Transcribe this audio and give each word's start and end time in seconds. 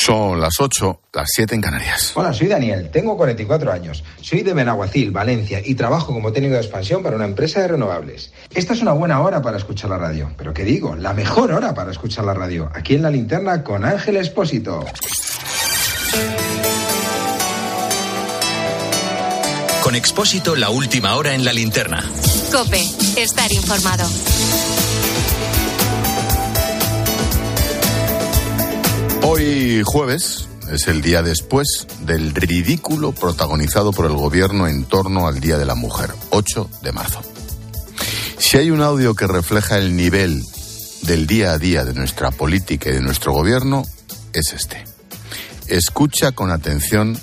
Son 0.00 0.40
las 0.40 0.54
8, 0.58 1.00
las 1.12 1.28
7 1.30 1.56
en 1.56 1.60
Canarias. 1.60 2.12
Hola, 2.14 2.32
soy 2.32 2.46
Daniel, 2.46 2.88
tengo 2.90 3.18
44 3.18 3.70
años. 3.70 4.02
Soy 4.22 4.40
de 4.40 4.54
Benaguacil, 4.54 5.10
Valencia, 5.10 5.60
y 5.62 5.74
trabajo 5.74 6.14
como 6.14 6.32
técnico 6.32 6.54
de 6.54 6.62
expansión 6.62 7.02
para 7.02 7.16
una 7.16 7.26
empresa 7.26 7.60
de 7.60 7.68
renovables. 7.68 8.32
Esta 8.54 8.72
es 8.72 8.80
una 8.80 8.92
buena 8.92 9.20
hora 9.20 9.42
para 9.42 9.58
escuchar 9.58 9.90
la 9.90 9.98
radio. 9.98 10.32
Pero 10.38 10.54
¿qué 10.54 10.64
digo? 10.64 10.96
La 10.96 11.12
mejor 11.12 11.52
hora 11.52 11.74
para 11.74 11.90
escuchar 11.90 12.24
la 12.24 12.32
radio. 12.32 12.70
Aquí 12.74 12.94
en 12.94 13.02
la 13.02 13.10
linterna 13.10 13.62
con 13.62 13.84
Ángel 13.84 14.16
Espósito. 14.16 14.86
Con 19.82 19.94
Expósito, 19.94 20.56
la 20.56 20.70
última 20.70 21.14
hora 21.16 21.34
en 21.34 21.44
la 21.44 21.52
linterna. 21.52 22.02
Cope, 22.50 22.80
estar 23.18 23.52
informado. 23.52 24.08
Hoy 29.32 29.82
jueves 29.84 30.48
es 30.72 30.88
el 30.88 31.02
día 31.02 31.22
después 31.22 31.86
del 32.04 32.34
ridículo 32.34 33.12
protagonizado 33.12 33.92
por 33.92 34.06
el 34.06 34.14
gobierno 34.14 34.66
en 34.66 34.82
torno 34.82 35.28
al 35.28 35.38
Día 35.38 35.56
de 35.56 35.64
la 35.64 35.76
Mujer, 35.76 36.10
8 36.30 36.68
de 36.82 36.90
marzo. 36.90 37.20
Si 38.38 38.56
hay 38.56 38.72
un 38.72 38.82
audio 38.82 39.14
que 39.14 39.28
refleja 39.28 39.78
el 39.78 39.94
nivel 39.94 40.42
del 41.02 41.28
día 41.28 41.52
a 41.52 41.58
día 41.58 41.84
de 41.84 41.94
nuestra 41.94 42.32
política 42.32 42.90
y 42.90 42.94
de 42.94 43.02
nuestro 43.02 43.32
gobierno, 43.32 43.84
es 44.32 44.52
este. 44.52 44.82
Escucha 45.68 46.32
con 46.32 46.50
atención 46.50 47.16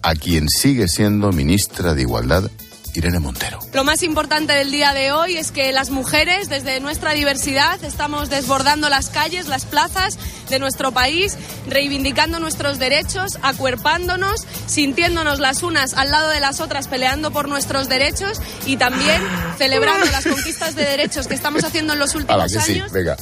a 0.00 0.14
quien 0.14 0.48
sigue 0.48 0.88
siendo 0.88 1.30
ministra 1.30 1.92
de 1.92 2.00
Igualdad 2.00 2.50
Irene 2.94 3.18
Montero. 3.18 3.58
Lo 3.72 3.84
más 3.84 4.02
importante 4.02 4.52
del 4.52 4.70
día 4.70 4.94
de 4.94 5.12
hoy 5.12 5.36
es 5.36 5.50
que 5.50 5.72
las 5.72 5.90
mujeres, 5.90 6.48
desde 6.48 6.80
nuestra 6.80 7.12
diversidad, 7.12 7.82
estamos 7.82 8.30
desbordando 8.30 8.88
las 8.88 9.10
calles, 9.10 9.48
las 9.48 9.64
plazas 9.64 10.18
de 10.48 10.58
nuestro 10.58 10.92
país, 10.92 11.36
reivindicando 11.66 12.38
nuestros 12.38 12.78
derechos, 12.78 13.38
acuerpándonos, 13.42 14.46
sintiéndonos 14.66 15.40
las 15.40 15.62
unas 15.62 15.94
al 15.94 16.10
lado 16.10 16.30
de 16.30 16.40
las 16.40 16.60
otras, 16.60 16.88
peleando 16.88 17.32
por 17.32 17.48
nuestros 17.48 17.88
derechos 17.88 18.40
y 18.66 18.76
también 18.76 19.20
celebrando 19.58 20.06
las 20.06 20.24
conquistas 20.24 20.76
de 20.76 20.84
derechos 20.84 21.26
que 21.26 21.34
estamos 21.34 21.64
haciendo 21.64 21.94
en 21.94 21.98
los 21.98 22.14
últimos 22.14 22.52
que 22.52 22.58
años. 22.58 22.86
Sí, 22.86 22.92
venga. 22.92 23.16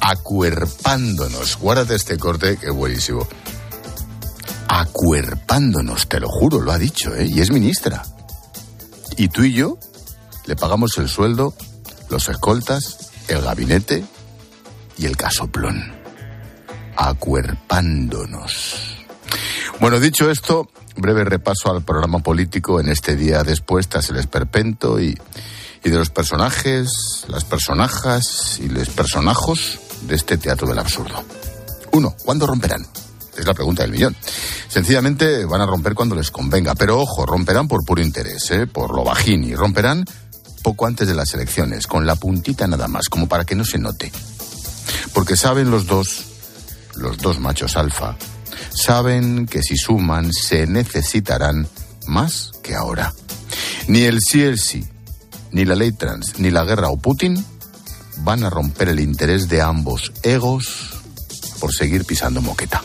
Acuerpándonos. 0.00 1.58
Guárdate 1.58 1.94
este 1.94 2.18
corte, 2.18 2.56
que 2.56 2.66
es 2.66 2.74
buenísimo. 2.74 3.26
Acuerpándonos, 4.68 6.08
te 6.08 6.20
lo 6.20 6.28
juro, 6.28 6.60
lo 6.60 6.72
ha 6.72 6.78
dicho, 6.78 7.14
¿eh? 7.14 7.26
Y 7.26 7.40
es 7.40 7.50
ministra. 7.50 8.02
Y 9.16 9.28
tú 9.28 9.44
y 9.44 9.52
yo 9.52 9.78
le 10.46 10.56
pagamos 10.56 10.98
el 10.98 11.08
sueldo, 11.08 11.54
los 12.10 12.28
escoltas, 12.28 13.10
el 13.28 13.42
gabinete 13.42 14.04
y 14.98 15.06
el 15.06 15.16
casoplón. 15.16 15.94
Acuerpándonos. 16.96 18.96
Bueno, 19.80 20.00
dicho 20.00 20.30
esto, 20.30 20.68
breve 20.96 21.24
repaso 21.24 21.70
al 21.70 21.82
programa 21.82 22.20
político 22.20 22.80
en 22.80 22.88
este 22.88 23.16
día 23.16 23.42
después 23.42 23.88
tras 23.88 24.08
el 24.10 24.16
esperpento 24.16 25.00
y, 25.00 25.18
y 25.82 25.90
de 25.90 25.98
los 25.98 26.10
personajes, 26.10 27.24
las 27.28 27.44
personajas 27.44 28.58
y 28.60 28.68
los 28.68 28.88
personajos 28.90 29.80
de 30.02 30.14
este 30.14 30.38
teatro 30.38 30.68
del 30.68 30.78
absurdo. 30.78 31.24
Uno, 31.92 32.14
¿cuándo 32.24 32.46
romperán? 32.46 32.86
Es 33.36 33.46
la 33.46 33.54
pregunta 33.54 33.82
del 33.82 33.92
millón. 33.92 34.16
Sencillamente 34.68 35.44
van 35.44 35.60
a 35.60 35.66
romper 35.66 35.94
cuando 35.94 36.14
les 36.14 36.30
convenga. 36.30 36.74
Pero 36.74 37.00
ojo, 37.00 37.26
romperán 37.26 37.68
por 37.68 37.84
puro 37.84 38.02
interés, 38.02 38.50
¿eh? 38.50 38.66
por 38.66 38.94
lo 38.94 39.04
bajín. 39.04 39.44
Y 39.44 39.54
romperán 39.54 40.04
poco 40.62 40.86
antes 40.86 41.06
de 41.06 41.14
las 41.14 41.34
elecciones, 41.34 41.86
con 41.86 42.06
la 42.06 42.16
puntita 42.16 42.66
nada 42.66 42.88
más, 42.88 43.08
como 43.08 43.28
para 43.28 43.44
que 43.44 43.54
no 43.54 43.64
se 43.64 43.78
note. 43.78 44.10
Porque 45.12 45.36
saben 45.36 45.70
los 45.70 45.86
dos, 45.86 46.24
los 46.94 47.18
dos 47.18 47.38
machos 47.38 47.76
alfa, 47.76 48.16
saben 48.70 49.46
que 49.46 49.62
si 49.62 49.76
suman 49.76 50.32
se 50.32 50.66
necesitarán 50.66 51.68
más 52.06 52.52
que 52.62 52.74
ahora. 52.74 53.12
Ni 53.88 54.02
el 54.02 54.20
sí 54.20 54.42
el 54.42 54.58
sí, 54.58 54.84
ni 55.52 55.66
la 55.66 55.74
ley 55.74 55.92
trans, 55.92 56.38
ni 56.38 56.50
la 56.50 56.64
guerra 56.64 56.88
o 56.88 56.96
Putin 56.96 57.44
van 58.18 58.42
a 58.42 58.50
romper 58.50 58.88
el 58.88 59.00
interés 59.00 59.48
de 59.48 59.60
ambos 59.60 60.12
egos 60.22 60.90
por 61.60 61.74
seguir 61.74 62.04
pisando 62.06 62.40
moqueta. 62.40 62.82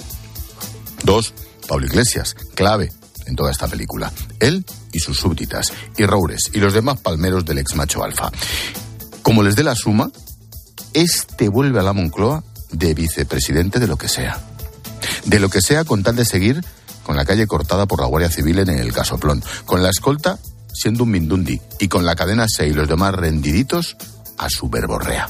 Dos, 1.03 1.33
Pablo 1.67 1.85
Iglesias, 1.85 2.35
clave 2.55 2.91
en 3.25 3.35
toda 3.35 3.51
esta 3.51 3.67
película. 3.67 4.11
Él 4.39 4.65
y 4.91 4.99
sus 4.99 5.17
súbditas, 5.17 5.71
y 5.97 6.05
Roures 6.05 6.49
y 6.53 6.59
los 6.59 6.73
demás 6.73 6.99
palmeros 6.99 7.45
del 7.45 7.59
ex 7.59 7.75
macho 7.75 8.03
alfa. 8.03 8.31
Como 9.21 9.43
les 9.43 9.55
dé 9.55 9.63
la 9.63 9.75
suma, 9.75 10.11
este 10.93 11.49
vuelve 11.49 11.79
a 11.79 11.83
la 11.83 11.93
Moncloa 11.93 12.43
de 12.71 12.93
vicepresidente 12.93 13.79
de 13.79 13.87
lo 13.87 13.97
que 13.97 14.07
sea. 14.07 14.39
De 15.25 15.39
lo 15.39 15.49
que 15.49 15.61
sea 15.61 15.83
con 15.85 16.03
tal 16.03 16.15
de 16.15 16.25
seguir 16.25 16.61
con 17.03 17.15
la 17.15 17.25
calle 17.25 17.47
cortada 17.47 17.87
por 17.87 18.01
la 18.01 18.07
Guardia 18.07 18.29
Civil 18.29 18.59
en 18.59 18.69
el 18.69 18.93
casoplón, 18.93 19.43
con 19.65 19.81
la 19.81 19.89
escolta 19.89 20.37
siendo 20.71 21.03
un 21.03 21.11
mindundi 21.11 21.59
y 21.79 21.87
con 21.87 22.05
la 22.05 22.15
cadena 22.15 22.45
6 22.47 22.71
y 22.71 22.75
los 22.75 22.87
demás 22.87 23.15
rendiditos 23.15 23.97
a 24.37 24.49
su 24.49 24.69
verborrea. 24.69 25.27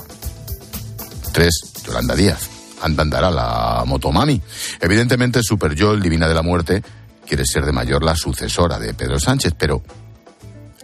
Tres, 1.32 1.62
Yolanda 1.86 2.16
Díaz 2.16 2.59
andará 2.82 3.32
la 3.32 3.84
motomami. 3.86 4.42
Evidentemente, 4.80 5.44
Super 5.44 5.76
Yol, 5.76 6.02
Divina 6.02 6.28
de 6.28 6.34
la 6.34 6.42
Muerte, 6.42 6.84
quiere 7.28 7.46
ser 7.46 7.66
de 7.66 7.72
mayor 7.72 8.04
la 8.04 8.16
sucesora 8.16 8.80
de 8.80 8.94
Pedro 8.94 9.20
Sánchez, 9.20 9.54
pero 9.58 9.84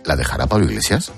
¿la 0.03 0.15
dejará 0.15 0.47
Pablo 0.47 0.65
Iglesias? 0.65 1.11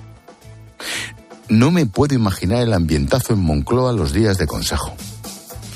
No 1.50 1.72
me 1.72 1.86
puedo 1.86 2.16
imaginar 2.16 2.62
el 2.62 2.74
ambientazo 2.74 3.34
en 3.34 3.40
Moncloa 3.40 3.94
los 3.94 4.14
días 4.14 4.38
de 4.38 4.48
consejo. 4.48 4.96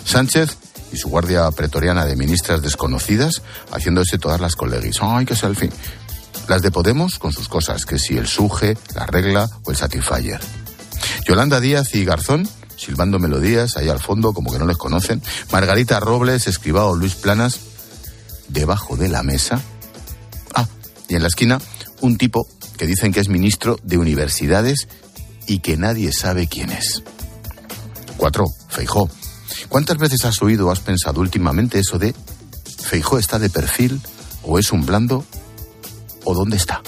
Sánchez 0.06 0.58
y 0.92 0.98
su 0.98 1.10
guardia 1.10 1.50
pretoriana 1.52 2.06
de 2.06 2.16
ministras 2.16 2.62
desconocidas 2.62 3.42
haciéndose 3.72 4.18
todas 4.18 4.42
las 4.42 4.56
colegis. 4.56 4.98
¡Ay, 5.02 5.26
qué 5.26 5.36
selfie! 5.36 5.70
Las 6.48 6.62
de 6.62 6.72
Podemos 6.72 7.20
con 7.20 7.32
sus 7.32 7.48
cosas, 7.48 7.86
que 7.86 7.98
si 7.98 8.18
el 8.18 8.28
suje, 8.28 8.78
la 8.96 9.06
regla 9.06 9.50
o 9.64 9.72
el 9.72 9.78
satisfyer. 9.78 10.40
Yolanda 11.26 11.60
Díaz 11.60 11.96
y 11.96 12.04
Garzón 12.04 12.48
silbando 12.82 13.20
melodías 13.20 13.78
ahí 13.78 13.90
al 13.90 14.00
fondo, 14.00 14.34
como 14.34 14.52
que 14.52 14.58
no 14.58 14.66
les 14.66 14.78
conocen. 14.78 15.22
Margarita 15.52 16.00
Robles, 16.00 16.48
escribao 16.48 16.96
Luis 16.96 17.14
Planas, 17.14 17.60
debajo 18.48 18.98
de 18.98 19.08
la 19.08 19.22
mesa. 19.22 19.62
Ah, 20.56 20.68
y 21.08 21.16
en 21.16 21.22
la 21.22 21.28
esquina, 21.28 21.60
un 22.02 22.18
tipo 22.18 22.48
que 22.78 22.88
dicen 22.88 23.14
que 23.14 23.20
es 23.20 23.30
ministro 23.30 23.78
de 23.84 24.00
universidades 24.00 24.88
y 25.46 25.60
que 25.60 25.78
nadie 25.78 26.12
sabe 26.12 26.48
quién 26.48 26.72
es. 26.72 27.04
Cuatro, 28.18 28.46
Feijó. 28.70 29.10
¿Cuántas 29.70 29.98
veces 29.98 30.26
has 30.26 30.42
oído 30.42 30.68
o 30.68 30.72
has 30.72 30.80
pensado 30.80 31.22
últimamente 31.22 31.80
eso 31.80 32.00
de 32.00 32.16
Feijó 32.84 33.20
está 33.20 33.38
de 33.38 33.50
perfil 33.50 34.02
o 34.44 34.58
es 34.58 34.72
un 34.72 34.86
blando 34.86 35.24
o 36.24 36.34
dónde 36.34 36.58
está? 36.58 36.82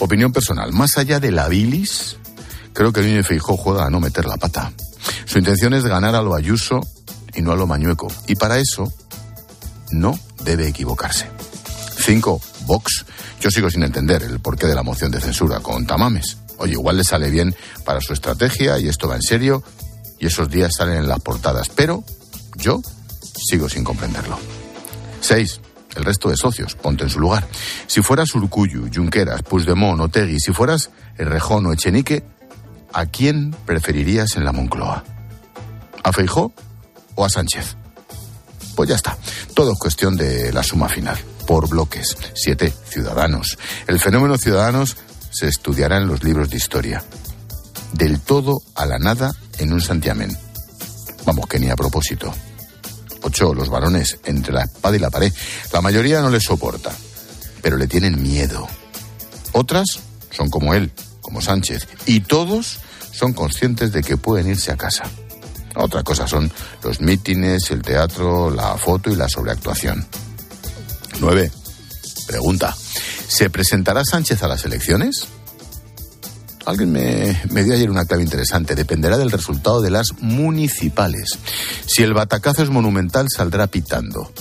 Opinión 0.00 0.32
personal, 0.32 0.72
más 0.72 0.96
allá 0.98 1.20
de 1.20 1.30
la 1.30 1.48
bilis, 1.48 2.16
Creo 2.72 2.92
que 2.92 3.02
Núñez 3.02 3.26
Feijó 3.26 3.56
juega 3.56 3.86
a 3.86 3.90
no 3.90 4.00
meter 4.00 4.26
la 4.26 4.36
pata. 4.36 4.72
Su 5.24 5.38
intención 5.38 5.74
es 5.74 5.84
ganar 5.84 6.14
a 6.14 6.22
lo 6.22 6.34
Ayuso 6.34 6.80
y 7.34 7.42
no 7.42 7.52
a 7.52 7.56
lo 7.56 7.66
Mañueco. 7.66 8.08
Y 8.26 8.36
para 8.36 8.58
eso 8.58 8.92
no 9.90 10.18
debe 10.44 10.68
equivocarse. 10.68 11.28
Cinco, 11.98 12.40
Vox. 12.66 13.04
Yo 13.40 13.50
sigo 13.50 13.70
sin 13.70 13.82
entender 13.82 14.22
el 14.22 14.40
porqué 14.40 14.66
de 14.66 14.74
la 14.74 14.82
moción 14.82 15.10
de 15.10 15.20
censura 15.20 15.60
con 15.60 15.86
Tamames. 15.86 16.38
Oye, 16.58 16.72
igual 16.72 16.96
le 16.96 17.04
sale 17.04 17.30
bien 17.30 17.54
para 17.84 18.00
su 18.00 18.12
estrategia 18.12 18.78
y 18.78 18.88
esto 18.88 19.08
va 19.08 19.16
en 19.16 19.22
serio 19.22 19.62
y 20.18 20.26
esos 20.26 20.50
días 20.50 20.74
salen 20.76 20.98
en 20.98 21.08
las 21.08 21.20
portadas. 21.20 21.68
Pero 21.70 22.04
yo 22.56 22.80
sigo 23.34 23.68
sin 23.68 23.82
comprenderlo. 23.82 24.38
Seis, 25.20 25.60
el 25.96 26.04
resto 26.04 26.28
de 26.28 26.36
socios, 26.36 26.74
ponte 26.74 27.04
en 27.04 27.10
su 27.10 27.18
lugar. 27.18 27.46
Si 27.86 28.02
fueras 28.02 28.34
Urcuyu, 28.34 28.90
Junqueras, 28.92 29.42
Puigdemont, 29.42 30.00
Otegui, 30.00 30.38
si 30.38 30.52
fueras 30.52 30.90
Errejón 31.16 31.66
o 31.66 31.72
Echenique, 31.72 32.24
¿a 32.92 33.06
quién 33.06 33.54
preferirías 33.66 34.36
en 34.36 34.44
la 34.44 34.52
Moncloa? 34.52 35.04
¿A 36.02 36.12
Feijó 36.12 36.52
o 37.14 37.24
a 37.24 37.28
Sánchez? 37.28 37.76
Pues 38.74 38.88
ya 38.88 38.96
está. 38.96 39.16
Todo 39.54 39.72
es 39.72 39.78
cuestión 39.78 40.16
de 40.16 40.52
la 40.52 40.62
suma 40.62 40.88
final. 40.88 41.18
Por 41.46 41.68
bloques. 41.68 42.16
Siete, 42.34 42.72
Ciudadanos. 42.88 43.58
El 43.86 43.98
fenómeno 43.98 44.38
Ciudadanos 44.38 44.96
se 45.30 45.48
estudiará 45.48 45.96
en 45.98 46.06
los 46.06 46.22
libros 46.22 46.50
de 46.50 46.56
historia. 46.56 47.02
Del 47.92 48.20
todo 48.20 48.62
a 48.74 48.86
la 48.86 48.98
nada 48.98 49.32
en 49.58 49.72
un 49.72 49.80
santiamén. 49.80 50.36
Vamos, 51.26 51.46
que 51.46 51.58
ni 51.58 51.68
a 51.68 51.76
propósito. 51.76 52.32
Ocho, 53.22 53.52
los 53.52 53.68
varones 53.68 54.18
entre 54.24 54.54
la 54.54 54.64
espada 54.64 54.96
y 54.96 55.00
la 55.00 55.10
pared. 55.10 55.32
La 55.72 55.80
mayoría 55.80 56.20
no 56.20 56.30
les 56.30 56.44
soporta, 56.44 56.90
pero 57.60 57.76
le 57.76 57.86
tienen 57.86 58.22
miedo. 58.22 58.66
Otras 59.52 60.00
son 60.30 60.48
como 60.48 60.74
él, 60.74 60.92
como 61.30 61.40
Sánchez, 61.40 61.86
y 62.06 62.20
todos 62.20 62.80
son 63.12 63.32
conscientes 63.34 63.92
de 63.92 64.02
que 64.02 64.16
pueden 64.16 64.48
irse 64.48 64.72
a 64.72 64.76
casa. 64.76 65.04
Otra 65.76 66.02
cosa 66.02 66.26
son 66.26 66.50
los 66.82 67.00
mítines, 67.00 67.70
el 67.70 67.82
teatro, 67.82 68.50
la 68.50 68.76
foto 68.76 69.10
y 69.10 69.14
la 69.14 69.28
sobreactuación. 69.28 70.04
9. 71.20 71.52
Pregunta. 72.26 72.76
¿Se 73.28 73.48
presentará 73.48 74.04
Sánchez 74.04 74.42
a 74.42 74.48
las 74.48 74.64
elecciones? 74.64 75.28
Alguien 76.66 76.90
me, 76.90 77.40
me, 77.50 77.62
dio 77.62 77.74
ayer 77.74 77.88
una 77.88 78.06
clave 78.06 78.24
interesante. 78.24 78.74
Dependerá 78.74 79.16
del 79.16 79.30
resultado 79.30 79.80
de 79.80 79.90
las 79.90 80.08
municipales. 80.18 81.38
Si 81.86 82.02
el 82.02 82.12
batacazo 82.12 82.64
es 82.64 82.70
monumental, 82.70 83.28
saldrá 83.30 83.68
pitando. 83.68 84.32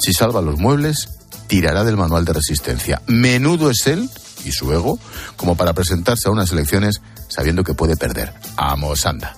Si 0.00 0.12
salva 0.12 0.40
los 0.40 0.60
muebles, 0.60 1.08
tirará 1.48 1.82
del 1.82 1.96
manual 1.96 2.24
de 2.24 2.34
resistencia. 2.34 3.02
Menudo 3.08 3.70
es 3.70 3.88
él 3.88 4.08
y 4.44 4.52
su 4.52 4.72
ego 4.72 4.98
como 5.36 5.56
para 5.56 5.72
presentarse 5.72 6.28
a 6.28 6.32
unas 6.32 6.52
elecciones 6.52 7.00
sabiendo 7.28 7.64
que 7.64 7.74
puede 7.74 7.96
perder. 7.96 8.32
Amos, 8.56 9.06
anda. 9.06 9.36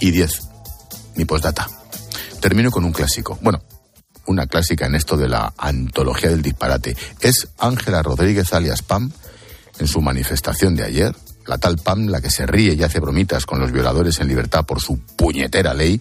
Y 0.00 0.10
10. 0.10 0.40
Mi 1.16 1.24
postdata. 1.24 1.68
Termino 2.40 2.70
con 2.70 2.84
un 2.84 2.92
clásico. 2.92 3.38
Bueno, 3.40 3.62
una 4.26 4.46
clásica 4.46 4.86
en 4.86 4.94
esto 4.94 5.16
de 5.16 5.28
la 5.28 5.52
antología 5.56 6.30
del 6.30 6.42
disparate. 6.42 6.96
Es 7.20 7.48
Ángela 7.58 8.02
Rodríguez 8.02 8.52
alias 8.52 8.82
Pam 8.82 9.10
en 9.78 9.86
su 9.86 10.00
manifestación 10.00 10.74
de 10.74 10.84
ayer. 10.84 11.14
La 11.46 11.58
tal 11.58 11.76
Pam, 11.76 12.06
la 12.08 12.20
que 12.20 12.30
se 12.30 12.46
ríe 12.46 12.74
y 12.74 12.82
hace 12.82 13.00
bromitas 13.00 13.44
con 13.46 13.60
los 13.60 13.70
violadores 13.70 14.18
en 14.20 14.28
libertad 14.28 14.64
por 14.64 14.80
su 14.80 14.98
puñetera 14.98 15.74
ley, 15.74 16.00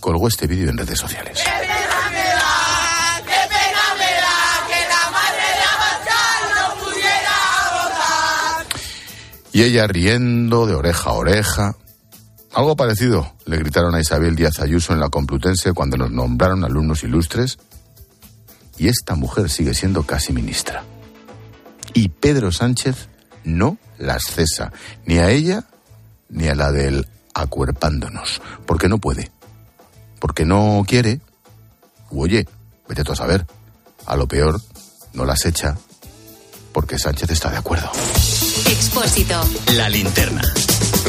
colgó 0.00 0.28
este 0.28 0.46
vídeo 0.46 0.70
en 0.70 0.78
redes 0.78 0.98
sociales. 0.98 1.38
Y 9.52 9.62
ella 9.62 9.86
riendo 9.86 10.66
de 10.66 10.74
oreja 10.74 11.10
a 11.10 11.14
oreja. 11.14 11.76
Algo 12.52 12.76
parecido 12.76 13.34
le 13.46 13.58
gritaron 13.58 13.94
a 13.94 14.00
Isabel 14.00 14.36
Díaz 14.36 14.60
Ayuso 14.60 14.92
en 14.92 15.00
la 15.00 15.08
Complutense 15.08 15.72
cuando 15.72 15.96
nos 15.96 16.10
nombraron 16.10 16.64
alumnos 16.64 17.02
ilustres. 17.02 17.58
Y 18.78 18.88
esta 18.88 19.14
mujer 19.14 19.50
sigue 19.50 19.74
siendo 19.74 20.04
casi 20.04 20.32
ministra. 20.32 20.84
Y 21.94 22.08
Pedro 22.08 22.52
Sánchez 22.52 23.08
no 23.44 23.78
las 23.98 24.24
cesa, 24.24 24.72
ni 25.04 25.18
a 25.18 25.30
ella 25.30 25.64
ni 26.28 26.48
a 26.48 26.54
la 26.54 26.72
del 26.72 27.08
acuerpándonos, 27.34 28.40
porque 28.66 28.88
no 28.88 28.98
puede, 28.98 29.30
porque 30.20 30.44
no 30.44 30.84
quiere, 30.86 31.20
oye, 32.10 32.46
vete 32.88 33.04
tú 33.04 33.12
a 33.12 33.16
saber, 33.16 33.46
a 34.06 34.16
lo 34.16 34.28
peor 34.28 34.60
no 35.12 35.24
las 35.24 35.44
echa, 35.44 35.76
porque 36.72 36.98
Sánchez 36.98 37.30
está 37.30 37.50
de 37.50 37.58
acuerdo. 37.58 37.90
Expósito. 38.80 39.38
La 39.76 39.90
linterna. 39.90 40.40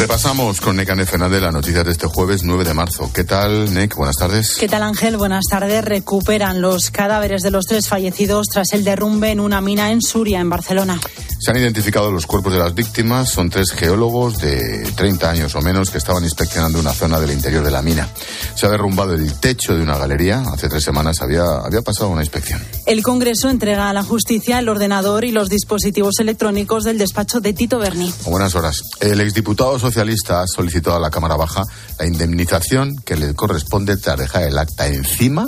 Repasamos 0.02 0.60
con 0.62 0.78
Neca 0.78 0.96
Fernández 1.06 1.44
las 1.44 1.54
noticias 1.54 1.86
de 1.86 1.92
este 1.92 2.08
jueves 2.08 2.42
9 2.44 2.64
de 2.64 2.74
marzo. 2.74 3.12
¿Qué 3.14 3.24
tal, 3.24 3.72
Nec? 3.72 3.96
Buenas 3.96 4.16
tardes. 4.16 4.56
¿Qué 4.60 4.68
tal, 4.68 4.82
Ángel? 4.82 5.16
Buenas 5.16 5.46
tardes. 5.48 5.86
Recuperan 5.86 6.60
los 6.60 6.90
cadáveres 6.90 7.44
de 7.44 7.52
los 7.52 7.68
tres 7.68 7.88
fallecidos 7.88 8.48
tras 8.48 8.74
el 8.74 8.84
derrumbe 8.84 9.30
en 9.30 9.40
una 9.40 9.62
mina 9.62 9.92
en 9.92 10.02
Suria, 10.02 10.40
en 10.40 10.50
Barcelona. 10.50 11.00
Se 11.40 11.52
han 11.52 11.58
identificado 11.58 12.12
los 12.12 12.26
cuerpos 12.26 12.54
de 12.54 12.60
las 12.60 12.74
víctimas. 12.74 13.30
Son 13.30 13.52
tres 13.52 13.72
geólogos 13.74 14.40
de 14.40 14.92
30 14.96 15.30
años 15.30 15.54
o 15.54 15.62
menos 15.62 15.92
que 15.92 16.00
estaban 16.00 16.24
inspeccionando 16.24 16.80
una 16.80 16.94
zona 16.94 17.20
del 17.20 17.32
interior 17.32 17.64
de 17.64 17.72
la 17.72 17.84
mina. 17.84 18.10
Se 18.56 18.66
ha 18.66 18.70
derrumbado 18.70 19.14
el 19.14 19.40
techo 19.40 19.76
de 19.76 19.84
una 19.84 20.00
galería. 20.00 20.44
Hace 20.52 20.68
tres 20.68 20.84
semanas 20.84 21.22
había, 21.22 21.44
había 21.44 21.84
pasado 21.84 22.10
una 22.10 22.22
inspección. 22.22 22.64
El 22.88 23.04
Congreso 23.04 23.50
entrega 23.50 23.90
a 23.90 23.94
la 23.94 24.04
justicia 24.04 24.58
el 24.58 24.68
ordenador 24.68 25.26
y 25.26 25.32
los 25.32 25.48
dispositivos 25.48 26.20
electrónicos 26.20 26.86
del 26.86 26.98
despacho 26.98 27.40
de 27.40 27.54
Tito 27.54 27.78
Berni. 27.78 28.12
Buenas 28.26 28.56
horas. 28.56 28.82
El 29.00 29.22
exdiputado 29.22 29.78
socialista 29.92 30.42
ha 30.42 30.48
solicitado 30.48 30.96
a 30.96 31.00
la 31.00 31.10
Cámara 31.10 31.36
Baja 31.36 31.64
la 32.00 32.06
indemnización 32.06 32.96
que 33.06 33.18
le 33.18 33.34
corresponde 33.34 33.98
tras 33.98 34.18
dejar 34.18 34.44
el 34.44 34.58
acta 34.58 34.88
encima 34.88 35.48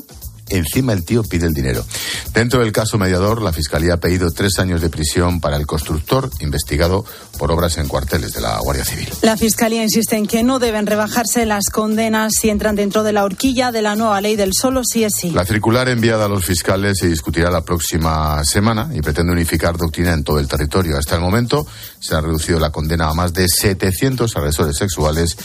encima 0.49 0.93
el 0.93 1.05
tío 1.05 1.23
pide 1.23 1.47
el 1.47 1.53
dinero. 1.53 1.85
Dentro 2.33 2.59
del 2.61 2.71
caso 2.71 2.97
mediador, 2.97 3.41
la 3.41 3.53
Fiscalía 3.53 3.95
ha 3.95 3.97
pedido 3.97 4.31
tres 4.31 4.59
años 4.59 4.81
de 4.81 4.89
prisión 4.89 5.39
para 5.39 5.57
el 5.57 5.65
constructor 5.65 6.29
investigado 6.39 7.05
por 7.37 7.51
obras 7.51 7.77
en 7.77 7.87
cuarteles 7.87 8.33
de 8.33 8.41
la 8.41 8.59
Guardia 8.59 8.85
Civil. 8.85 9.09
La 9.21 9.37
Fiscalía 9.37 9.83
insiste 9.83 10.15
en 10.15 10.27
que 10.27 10.43
no 10.43 10.59
deben 10.59 10.85
rebajarse 10.85 11.45
las 11.45 11.65
condenas 11.71 12.33
si 12.39 12.49
entran 12.49 12.75
dentro 12.75 13.03
de 13.03 13.13
la 13.13 13.23
horquilla 13.23 13.71
de 13.71 13.81
la 13.81 13.95
nueva 13.95 14.21
ley 14.21 14.35
del 14.35 14.51
solo 14.53 14.81
sí 14.83 15.03
es 15.03 15.13
sí. 15.15 15.31
La 15.31 15.45
circular 15.45 15.89
enviada 15.89 16.25
a 16.25 16.29
los 16.29 16.45
fiscales 16.45 16.97
se 16.99 17.07
discutirá 17.07 17.49
la 17.49 17.61
próxima 17.61 18.43
semana 18.43 18.89
y 18.93 19.01
pretende 19.01 19.33
unificar 19.33 19.77
doctrina 19.77 20.13
en 20.13 20.23
todo 20.23 20.39
el 20.39 20.47
territorio. 20.47 20.97
Hasta 20.97 21.15
el 21.15 21.21
momento 21.21 21.65
se 21.99 22.15
ha 22.15 22.21
reducido 22.21 22.59
la 22.59 22.71
condena 22.71 23.09
a 23.09 23.13
más 23.13 23.33
de 23.33 23.47
700 23.47 24.35
agresores 24.35 24.77
sexuales 24.77 25.37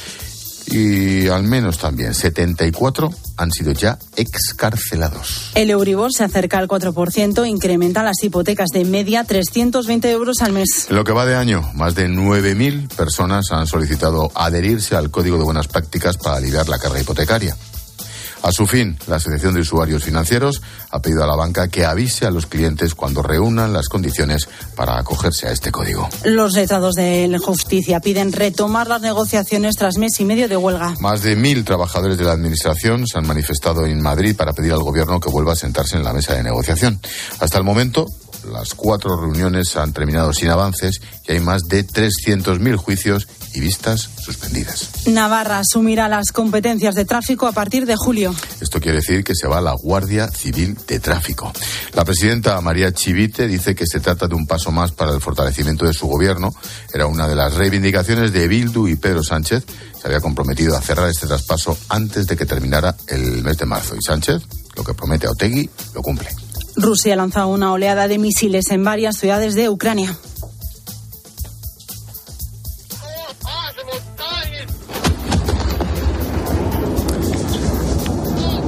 y 0.70 1.29
al 1.29 1.44
menos 1.44 1.79
también 1.79 2.15
74 2.15 3.11
han 3.37 3.50
sido 3.50 3.73
ya 3.73 3.99
excarcelados. 4.17 5.50
El 5.55 5.70
Euribor 5.70 6.12
se 6.12 6.25
acerca 6.25 6.59
al 6.59 6.69
4%, 6.69 7.49
incrementa 7.49 8.03
las 8.03 8.23
hipotecas 8.23 8.69
de 8.73 8.85
media 8.85 9.25
320 9.25 10.11
euros 10.11 10.43
al 10.43 10.53
mes. 10.53 10.87
En 10.91 10.97
lo 10.97 11.05
que 11.05 11.12
va 11.12 11.26
de 11.26 11.37
año, 11.37 11.62
más 11.75 11.94
de 11.94 12.09
9.000 12.09 12.88
personas 12.94 13.50
han 13.53 13.67
solicitado 13.67 14.31
adherirse 14.35 14.97
al 14.97 15.11
Código 15.11 15.38
de 15.38 15.44
Buenas 15.44 15.69
Prácticas 15.69 16.17
para 16.17 16.37
aliviar 16.37 16.69
la 16.69 16.79
carga 16.79 17.00
hipotecaria. 17.00 17.56
A 18.43 18.52
su 18.52 18.67
fin, 18.67 18.96
la 19.06 19.17
Asociación 19.17 19.55
de 19.55 19.61
Usuarios 19.61 20.05
Financieros 20.05 20.62
ha 20.90 21.00
pedido 21.00 21.25
a 21.25 21.26
la 21.26 21.35
banca 21.35 21.69
que 21.69 21.85
avise 21.85 22.26
a 22.26 22.31
los 22.31 22.46
clientes 22.46 22.94
cuando 22.94 23.23
reúnan 23.23 23.73
las 23.73 23.88
condiciones 23.88 24.49
para 24.76 24.99
acogerse 24.99 25.49
a 25.49 25.52
este 25.52 25.73
código. 25.73 26.08
Los 26.25 26.55
letrados 26.55 26.94
de 26.94 27.26
la 27.29 27.38
justicia 27.38 28.00
piden 28.00 28.32
retomar 28.32 28.87
las 28.87 29.02
negociaciones 29.02 29.76
tras 29.76 29.99
mes 29.99 30.19
y 30.20 30.25
medio 30.25 30.49
de 30.49 30.56
huelga. 30.56 30.94
Más 31.00 31.23
de 31.23 31.37
mil 31.37 31.64
trabajadores 31.64 32.17
de 32.17 32.25
la 32.25 32.32
Administración 32.32 33.06
se 33.06 33.19
han 33.19 33.26
manifestado 33.26 33.87
en 33.87 34.00
Madrid 34.00 34.37
para 34.37 34.52
pedir 34.52 34.73
al 34.73 34.82
Gobierno 34.82 35.20
que 35.20 35.31
vuelva 35.31 35.52
a 35.52 35.56
sentarse 35.56 35.96
en 35.96 36.05
la 36.05 36.12
mesa 36.12 36.34
de 36.34 36.43
negociación. 36.43 37.00
Hasta 37.41 37.58
el 37.58 37.64
momento, 37.64 38.06
las 38.49 38.75
cuatro 38.75 39.21
reuniones 39.21 39.77
han 39.77 39.93
terminado 39.93 40.33
sin 40.33 40.49
avances 40.49 41.00
y 41.27 41.33
hay 41.33 41.41
más 41.41 41.62
de 41.69 41.87
300.000 41.87 42.77
juicios 42.77 43.29
y 43.55 43.61
vistas 43.61 44.09
suspendidas. 44.21 45.06
Navarra 45.06 45.61
asumirá 45.61 46.09
las 46.09 46.33
competencias 46.33 46.95
de 46.95 47.05
tráfico 47.05 47.47
a 47.47 47.53
partir 47.53 47.87
de 47.87 47.97
julio. 47.97 48.35
Esto 48.61 48.81
quiere 48.81 48.99
decir 48.99 49.25
que 49.25 49.35
se 49.35 49.49
va 49.49 49.59
a 49.59 49.62
la 49.62 49.73
Guardia 49.73 50.29
Civil 50.29 50.77
de 50.87 51.00
Tráfico. 51.00 51.53
La 51.95 52.05
presidenta 52.05 52.61
María 52.61 52.93
Chivite 52.93 53.47
dice 53.47 53.75
que 53.75 53.87
se 53.87 54.00
trata 54.00 54.29
de 54.29 54.35
un 54.35 54.47
paso 54.47 54.71
más 54.71 54.93
para 54.93 55.12
el 55.12 55.21
fortalecimiento 55.21 55.87
de 55.87 55.93
su 55.93 56.06
gobierno. 56.06 56.55
Era 56.93 57.06
una 57.06 57.27
de 57.27 57.37
las 57.37 57.55
reivindicaciones 57.55 58.33
de 58.33 58.49
Bildu 58.49 58.89
y 58.89 58.97
Pedro 58.97 59.23
Sánchez. 59.23 59.65
Se 60.01 60.06
había 60.06 60.21
comprometido 60.21 60.77
a 60.77 60.81
cerrar 60.81 61.09
este 61.09 61.27
traspaso 61.27 61.77
antes 61.89 62.27
de 62.27 62.37
que 62.37 62.47
terminara 62.47 62.94
el 63.09 63.43
mes 63.43 63.59
de 63.59 63.67
marzo. 63.67 63.97
Y 63.97 64.03
Sánchez, 64.03 64.43
lo 64.77 64.85
que 64.85 64.94
promete 64.94 65.27
a 65.27 65.31
Otegui, 65.31 65.69
lo 65.94 66.03
cumple. 66.03 66.29
Rusia 66.81 67.15
ha 67.15 67.17
lanzado 67.17 67.49
una 67.49 67.73
oleada 67.73 68.07
de 68.07 68.19
misiles 68.19 68.71
en 68.71 68.85
varias 68.85 69.17
ciudades 69.17 69.55
de 69.55 69.69
Ucrania. 69.69 70.17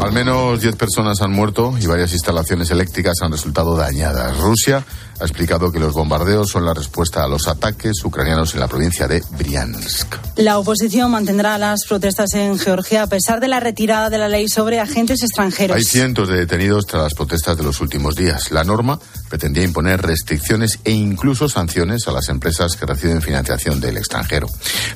Al 0.00 0.12
menos 0.12 0.62
10 0.62 0.76
personas 0.76 1.20
han 1.20 1.30
muerto 1.30 1.74
y 1.78 1.86
varias 1.86 2.12
instalaciones 2.12 2.70
eléctricas 2.70 3.16
han 3.20 3.32
resultado 3.32 3.76
dañadas. 3.76 4.38
Rusia 4.38 4.82
ha 5.20 5.24
explicado 5.24 5.70
que 5.70 5.78
los 5.78 5.92
bombardeos 5.92 6.48
son 6.48 6.64
la 6.64 6.72
respuesta 6.72 7.22
a 7.22 7.28
los 7.28 7.46
ataques 7.46 8.02
ucranianos 8.02 8.54
en 8.54 8.60
la 8.60 8.68
provincia 8.68 9.06
de 9.06 9.22
Briansk. 9.38 10.16
La 10.36 10.58
oposición 10.58 11.10
mantendrá 11.10 11.58
las 11.58 11.84
protestas 11.86 12.32
en 12.32 12.58
Georgia 12.58 13.02
a 13.02 13.06
pesar 13.08 13.40
de 13.40 13.48
la 13.48 13.60
retirada 13.60 14.08
de 14.08 14.16
la 14.16 14.28
ley 14.28 14.48
sobre 14.48 14.80
agentes 14.80 15.22
extranjeros. 15.22 15.76
Hay 15.76 15.84
cientos 15.84 16.28
de 16.28 16.38
detenidos 16.38 16.86
tras 16.86 17.02
las 17.02 17.14
protestas 17.14 17.58
de 17.58 17.62
los 17.62 17.82
últimos 17.82 18.16
días. 18.16 18.50
La 18.50 18.64
norma 18.64 18.98
pretendía 19.28 19.64
imponer 19.64 20.00
restricciones 20.00 20.78
e 20.82 20.92
incluso 20.92 21.46
sanciones 21.50 22.08
a 22.08 22.12
las 22.12 22.30
empresas 22.30 22.74
que 22.74 22.86
reciben 22.86 23.20
financiación 23.20 23.80
del 23.80 23.98
extranjero. 23.98 24.48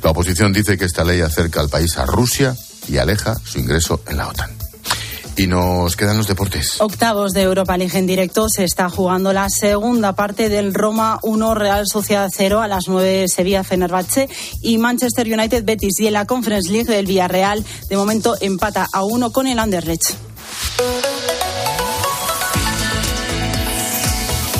La 0.02 0.11
oposición 0.11 0.54
dice 0.54 0.78
que 0.78 0.87
esta 0.87 1.04
ley 1.04 1.20
acerca 1.20 1.61
al 1.61 1.68
país 1.68 1.99
a 1.99 2.06
Rusia 2.06 2.56
y 2.88 2.96
aleja 2.96 3.34
su 3.44 3.58
ingreso 3.58 4.00
en 4.08 4.16
la 4.16 4.28
OTAN. 4.28 4.63
Y 5.36 5.46
nos 5.46 5.96
quedan 5.96 6.16
los 6.16 6.28
deportes. 6.28 6.80
Octavos 6.80 7.32
de 7.32 7.42
Europa 7.42 7.76
League 7.76 7.98
en 7.98 8.06
directo. 8.06 8.48
Se 8.48 8.64
está 8.64 8.88
jugando 8.88 9.32
la 9.32 9.48
segunda 9.48 10.14
parte 10.14 10.48
del 10.48 10.72
Roma 10.72 11.18
1 11.22 11.54
Real 11.54 11.84
Sociedad 11.90 12.30
0 12.32 12.60
a 12.60 12.68
las 12.68 12.88
9 12.88 13.26
Sevilla 13.28 13.64
Fenerbahce 13.64 14.28
y 14.62 14.78
Manchester 14.78 15.26
United 15.26 15.64
Betis. 15.64 15.98
Y 16.00 16.06
en 16.06 16.12
la 16.12 16.26
Conference 16.26 16.70
League 16.70 16.92
del 16.92 17.06
Villarreal 17.06 17.64
de 17.88 17.96
momento 17.96 18.36
empata 18.40 18.86
a 18.92 19.04
uno 19.04 19.32
con 19.32 19.46
el 19.46 19.58
Anderlecht. 19.58 20.14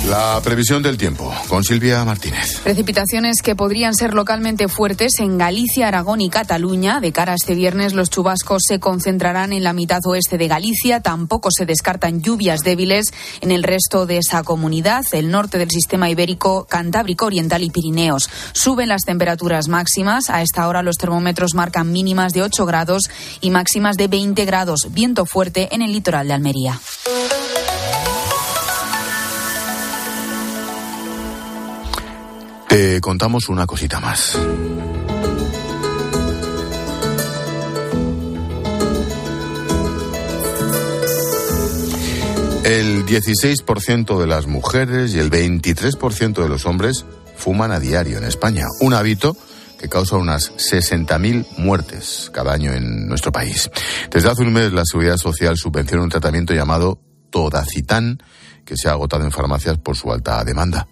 La 0.09 0.39
previsión 0.45 0.83
del 0.83 0.99
tiempo 0.99 1.33
con 1.49 1.65
Silvia 1.65 2.05
Martínez. 2.05 2.61
Precipitaciones 2.63 3.41
que 3.43 3.57
podrían 3.57 3.95
ser 3.95 4.13
localmente 4.13 4.69
fuertes 4.69 5.13
en 5.19 5.39
Galicia, 5.39 5.89
Aragón 5.89 6.21
y 6.21 6.29
Cataluña. 6.29 7.01
De 7.01 7.11
cara 7.11 7.33
a 7.33 7.37
este 7.37 7.55
viernes, 7.55 7.95
los 7.95 8.11
chubascos 8.11 8.65
se 8.69 8.79
concentrarán 8.79 9.55
en 9.55 9.65
la 9.65 9.73
mitad 9.73 10.01
oeste 10.05 10.37
de 10.37 10.47
Galicia. 10.47 11.01
Tampoco 11.01 11.49
se 11.51 11.65
descartan 11.65 12.21
lluvias 12.21 12.61
débiles 12.61 13.07
en 13.41 13.51
el 13.51 13.63
resto 13.63 14.05
de 14.05 14.19
esa 14.19 14.43
comunidad, 14.43 15.07
el 15.13 15.31
norte 15.31 15.57
del 15.57 15.71
sistema 15.71 16.11
ibérico, 16.11 16.67
Cantábrico 16.69 17.25
Oriental 17.25 17.63
y 17.63 17.71
Pirineos. 17.71 18.29
Suben 18.53 18.91
las 18.91 19.03
temperaturas 19.03 19.69
máximas. 19.69 20.29
A 20.29 20.43
esta 20.43 20.69
hora 20.69 20.83
los 20.83 20.99
termómetros 20.99 21.55
marcan 21.55 21.91
mínimas 21.91 22.35
de 22.35 22.43
8 22.43 22.67
grados 22.67 23.05
y 23.41 23.49
máximas 23.49 23.97
de 23.97 24.09
20 24.09 24.45
grados. 24.45 24.89
Viento 24.91 25.25
fuerte 25.25 25.75
en 25.75 25.81
el 25.81 25.93
litoral 25.93 26.29
de 26.29 26.35
Almería. 26.35 26.79
Contamos 33.01 33.49
una 33.49 33.67
cosita 33.67 34.01
más. 34.01 34.37
El 42.65 43.07
16% 43.07 44.19
de 44.19 44.27
las 44.27 44.49
mujeres 44.49 45.15
y 45.15 45.21
el 45.21 45.31
23% 45.31 46.43
de 46.43 46.49
los 46.49 46.67
hombres 46.67 47.05
fuman 47.37 47.71
a 47.71 47.79
diario 47.79 48.19
en 48.19 48.25
España, 48.25 48.67
un 48.81 48.95
hábito 48.95 49.37
que 49.79 49.89
causa 49.89 50.17
unas 50.17 50.51
60.000 50.57 51.59
muertes 51.59 52.29
cada 52.35 52.55
año 52.55 52.73
en 52.73 53.07
nuestro 53.07 53.31
país. 53.31 53.71
Desde 54.11 54.31
hace 54.31 54.43
un 54.43 54.53
mes 54.53 54.73
la 54.73 54.85
Seguridad 54.85 55.19
Social 55.19 55.57
subvenciona 55.57 56.03
un 56.03 56.11
tratamiento 56.11 56.55
llamado 56.55 56.99
Todacitán 57.31 58.21
que 58.65 58.77
se 58.77 58.89
ha 58.89 58.93
agotado 58.93 59.23
en 59.23 59.31
farmacias 59.31 59.79
por 59.79 59.97
su 59.97 60.11
alta 60.11 60.43
demanda. 60.43 60.89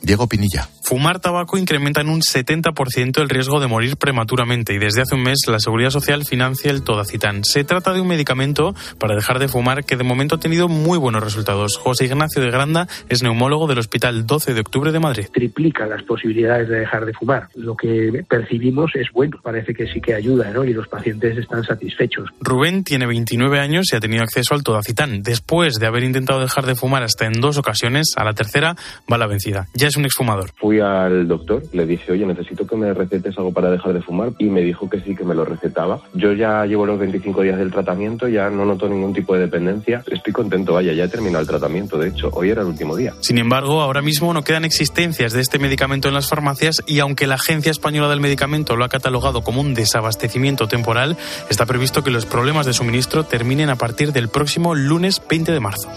Diego 0.00 0.26
Pinilla. 0.26 0.70
Fumar 0.88 1.20
tabaco 1.20 1.58
incrementa 1.58 2.00
en 2.00 2.08
un 2.08 2.22
70% 2.22 3.20
el 3.20 3.28
riesgo 3.28 3.60
de 3.60 3.66
morir 3.66 3.98
prematuramente 3.98 4.72
y 4.72 4.78
desde 4.78 5.02
hace 5.02 5.16
un 5.16 5.22
mes 5.22 5.40
la 5.46 5.58
Seguridad 5.58 5.90
Social 5.90 6.24
financia 6.24 6.70
el 6.70 6.82
Todacitán. 6.82 7.44
Se 7.44 7.62
trata 7.62 7.92
de 7.92 8.00
un 8.00 8.08
medicamento 8.08 8.74
para 8.98 9.14
dejar 9.14 9.38
de 9.38 9.48
fumar 9.48 9.84
que 9.84 9.98
de 9.98 10.04
momento 10.04 10.36
ha 10.36 10.40
tenido 10.40 10.66
muy 10.66 10.96
buenos 10.96 11.22
resultados. 11.22 11.76
José 11.76 12.06
Ignacio 12.06 12.40
de 12.40 12.50
Granda 12.50 12.88
es 13.10 13.22
neumólogo 13.22 13.66
del 13.66 13.80
Hospital 13.80 14.26
12 14.26 14.54
de 14.54 14.60
Octubre 14.60 14.90
de 14.90 14.98
Madrid. 14.98 15.26
Triplica 15.30 15.84
las 15.84 16.02
posibilidades 16.04 16.70
de 16.70 16.78
dejar 16.78 17.04
de 17.04 17.12
fumar. 17.12 17.50
Lo 17.54 17.76
que 17.76 18.24
percibimos 18.26 18.92
es 18.94 19.08
bueno, 19.12 19.38
parece 19.42 19.74
que 19.74 19.88
sí 19.88 20.00
que 20.00 20.14
ayuda 20.14 20.50
¿no? 20.52 20.64
y 20.64 20.72
los 20.72 20.88
pacientes 20.88 21.36
están 21.36 21.64
satisfechos. 21.64 22.30
Rubén 22.40 22.82
tiene 22.82 23.06
29 23.06 23.60
años 23.60 23.92
y 23.92 23.96
ha 23.96 24.00
tenido 24.00 24.22
acceso 24.22 24.54
al 24.54 24.62
Todacitán. 24.62 25.20
Después 25.22 25.74
de 25.74 25.86
haber 25.86 26.04
intentado 26.04 26.40
dejar 26.40 26.64
de 26.64 26.74
fumar 26.74 27.02
hasta 27.02 27.26
en 27.26 27.42
dos 27.42 27.58
ocasiones, 27.58 28.14
a 28.16 28.24
la 28.24 28.32
tercera 28.32 28.74
va 29.12 29.18
la 29.18 29.26
vencida. 29.26 29.66
Ya 29.74 29.88
es 29.88 29.96
un 29.98 30.06
exfumador. 30.06 30.50
Fui 30.56 30.77
al 30.80 31.28
doctor, 31.28 31.62
le 31.72 31.86
dije, 31.86 32.12
oye, 32.12 32.26
necesito 32.26 32.66
que 32.66 32.76
me 32.76 32.92
recetes 32.92 33.36
algo 33.38 33.52
para 33.52 33.70
dejar 33.70 33.92
de 33.92 34.02
fumar 34.02 34.32
y 34.38 34.44
me 34.44 34.62
dijo 34.62 34.88
que 34.88 35.00
sí, 35.00 35.14
que 35.14 35.24
me 35.24 35.34
lo 35.34 35.44
recetaba. 35.44 36.00
Yo 36.14 36.32
ya 36.32 36.64
llevo 36.66 36.86
los 36.86 36.98
25 36.98 37.42
días 37.42 37.58
del 37.58 37.70
tratamiento, 37.70 38.28
ya 38.28 38.50
no 38.50 38.64
noto 38.64 38.88
ningún 38.88 39.12
tipo 39.12 39.34
de 39.34 39.40
dependencia. 39.40 40.02
Estoy 40.10 40.32
contento, 40.32 40.74
vaya, 40.74 40.92
ya 40.92 41.04
he 41.04 41.08
terminado 41.08 41.42
el 41.42 41.48
tratamiento. 41.48 41.98
De 41.98 42.08
hecho, 42.08 42.30
hoy 42.32 42.50
era 42.50 42.62
el 42.62 42.68
último 42.68 42.96
día. 42.96 43.14
Sin 43.20 43.38
embargo, 43.38 43.80
ahora 43.80 44.02
mismo 44.02 44.32
no 44.32 44.42
quedan 44.42 44.64
existencias 44.64 45.32
de 45.32 45.40
este 45.40 45.58
medicamento 45.58 46.08
en 46.08 46.14
las 46.14 46.28
farmacias 46.28 46.82
y 46.86 47.00
aunque 47.00 47.26
la 47.26 47.36
Agencia 47.36 47.70
Española 47.70 48.08
del 48.08 48.20
Medicamento 48.20 48.76
lo 48.76 48.84
ha 48.84 48.88
catalogado 48.88 49.42
como 49.42 49.60
un 49.60 49.74
desabastecimiento 49.74 50.68
temporal, 50.68 51.16
está 51.48 51.66
previsto 51.66 52.02
que 52.02 52.10
los 52.10 52.26
problemas 52.26 52.66
de 52.66 52.72
suministro 52.72 53.24
terminen 53.24 53.70
a 53.70 53.76
partir 53.76 54.12
del 54.12 54.28
próximo 54.28 54.74
lunes 54.74 55.22
20 55.28 55.52
de 55.52 55.60
marzo. 55.60 55.88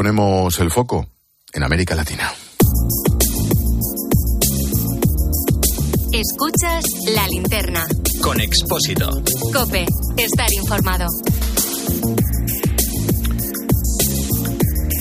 Ponemos 0.00 0.58
el 0.60 0.70
foco 0.70 1.06
en 1.52 1.62
América 1.62 1.94
Latina. 1.94 2.32
Escuchas 6.10 6.84
la 7.14 7.28
linterna. 7.28 7.86
Con 8.22 8.40
Expósito. 8.40 9.10
Cope, 9.52 9.84
estar 10.16 10.50
informado. 10.54 11.06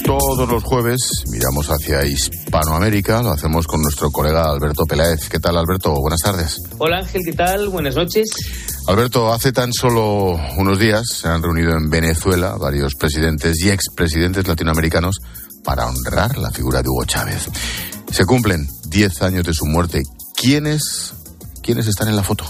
Todos 0.03 0.49
los 0.49 0.63
jueves 0.65 0.99
miramos 1.31 1.67
hacia 1.67 2.03
Hispanoamérica, 2.05 3.23
lo 3.23 3.29
hacemos 3.29 3.67
con 3.67 3.81
nuestro 3.81 4.11
colega 4.11 4.49
Alberto 4.49 4.83
Peláez. 4.83 5.29
¿Qué 5.29 5.39
tal, 5.39 5.55
Alberto? 5.55 5.93
Buenas 5.93 6.19
tardes. 6.19 6.61
Hola 6.77 6.97
Ángel, 6.97 7.21
¿qué 7.23 7.31
tal? 7.31 7.69
Buenas 7.69 7.95
noches. 7.95 8.27
Alberto, 8.89 9.31
hace 9.31 9.51
tan 9.51 9.71
solo 9.71 10.35
unos 10.57 10.79
días 10.79 11.03
se 11.21 11.27
han 11.27 11.43
reunido 11.43 11.77
en 11.77 11.91
Venezuela 11.91 12.57
varios 12.57 12.95
presidentes 12.95 13.63
y 13.63 13.69
expresidentes 13.69 14.47
latinoamericanos 14.47 15.17
para 15.63 15.85
honrar 15.85 16.39
la 16.39 16.49
figura 16.49 16.81
de 16.81 16.89
Hugo 16.89 17.05
Chávez. 17.05 17.49
Se 18.11 18.25
cumplen 18.25 18.67
10 18.87 19.21
años 19.21 19.45
de 19.45 19.53
su 19.53 19.67
muerte. 19.67 20.01
¿Quiénes, 20.35 21.13
¿Quiénes 21.61 21.85
están 21.85 22.07
en 22.07 22.15
la 22.15 22.23
foto? 22.23 22.45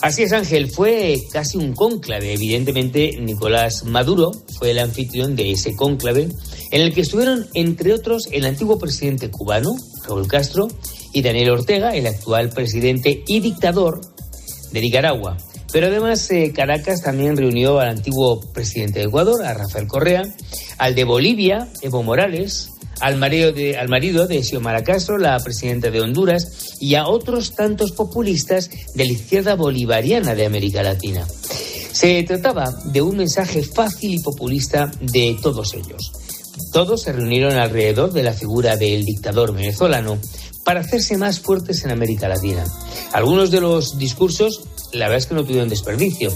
Así 0.00 0.22
es, 0.22 0.32
Ángel. 0.32 0.70
Fue 0.70 1.18
casi 1.30 1.58
un 1.58 1.74
cónclave. 1.74 2.32
Evidentemente, 2.32 3.18
Nicolás 3.20 3.84
Maduro 3.84 4.32
fue 4.58 4.70
el 4.70 4.78
anfitrión 4.78 5.36
de 5.36 5.52
ese 5.52 5.76
cónclave, 5.76 6.30
en 6.70 6.80
el 6.80 6.94
que 6.94 7.02
estuvieron, 7.02 7.46
entre 7.52 7.92
otros, 7.92 8.28
el 8.32 8.46
antiguo 8.46 8.78
presidente 8.78 9.30
cubano, 9.30 9.76
Raúl 10.06 10.26
Castro, 10.26 10.68
y 11.12 11.20
Daniel 11.20 11.50
Ortega, 11.50 11.94
el 11.94 12.06
actual 12.06 12.48
presidente 12.48 13.24
y 13.26 13.40
dictador 13.40 14.00
de 14.72 14.80
Nicaragua. 14.80 15.36
Pero 15.72 15.86
además 15.86 16.30
eh, 16.30 16.52
Caracas 16.54 17.02
también 17.02 17.36
reunió 17.36 17.78
al 17.78 17.88
antiguo 17.88 18.40
presidente 18.52 19.00
de 19.00 19.06
Ecuador, 19.06 19.44
a 19.44 19.54
Rafael 19.54 19.86
Correa, 19.86 20.22
al 20.78 20.94
de 20.94 21.04
Bolivia, 21.04 21.68
Evo 21.82 22.02
Morales, 22.02 22.70
al 23.00 23.16
marido 23.16 23.52
de, 23.52 23.78
al 23.78 23.88
marido 23.88 24.26
de 24.26 24.42
Xiomara 24.42 24.82
Castro, 24.84 25.18
la 25.18 25.38
presidenta 25.38 25.90
de 25.90 26.00
Honduras, 26.00 26.76
y 26.80 26.94
a 26.94 27.06
otros 27.06 27.54
tantos 27.54 27.92
populistas 27.92 28.70
de 28.94 29.04
la 29.04 29.12
izquierda 29.12 29.54
bolivariana 29.54 30.34
de 30.34 30.46
América 30.46 30.82
Latina. 30.82 31.26
Se 31.92 32.22
trataba 32.22 32.72
de 32.84 33.02
un 33.02 33.16
mensaje 33.16 33.62
fácil 33.62 34.14
y 34.14 34.20
populista 34.20 34.90
de 35.00 35.36
todos 35.42 35.74
ellos. 35.74 36.12
Todos 36.72 37.02
se 37.02 37.12
reunieron 37.12 37.54
alrededor 37.54 38.12
de 38.12 38.22
la 38.22 38.32
figura 38.32 38.76
del 38.76 39.04
dictador 39.04 39.54
venezolano 39.54 40.18
para 40.64 40.80
hacerse 40.80 41.16
más 41.16 41.40
fuertes 41.40 41.84
en 41.84 41.90
América 41.90 42.28
Latina. 42.28 42.64
Algunos 43.12 43.50
de 43.50 43.60
los 43.60 43.98
discursos 43.98 44.62
la 44.92 45.06
verdad 45.06 45.18
es 45.18 45.26
que 45.26 45.34
no 45.34 45.44
tuvieron 45.44 45.68
desperdicio. 45.68 46.32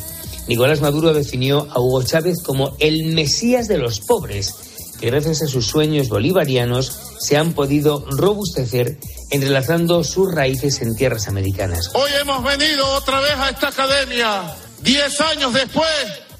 Nicolás 0.46 0.80
Maduro 0.80 1.12
definió 1.14 1.68
a 1.70 1.80
Hugo 1.80 2.02
Chávez 2.02 2.42
como 2.42 2.76
el 2.78 3.14
Mesías 3.14 3.66
de 3.66 3.78
los 3.78 4.00
pobres, 4.00 4.54
que 5.00 5.06
gracias 5.06 5.42
a 5.42 5.46
sus 5.46 5.66
sueños 5.66 6.08
bolivarianos 6.08 6.92
se 7.18 7.36
han 7.36 7.54
podido 7.54 8.04
robustecer 8.10 8.98
entrelazando 9.30 10.04
sus 10.04 10.32
raíces 10.32 10.82
en 10.82 10.94
tierras 10.94 11.28
americanas. 11.28 11.90
Hoy 11.94 12.10
hemos 12.20 12.44
venido 12.44 12.86
otra 12.94 13.20
vez 13.20 13.34
a 13.36 13.50
esta 13.50 13.68
academia, 13.68 14.54
diez 14.80 15.20
años 15.20 15.52
después, 15.52 15.88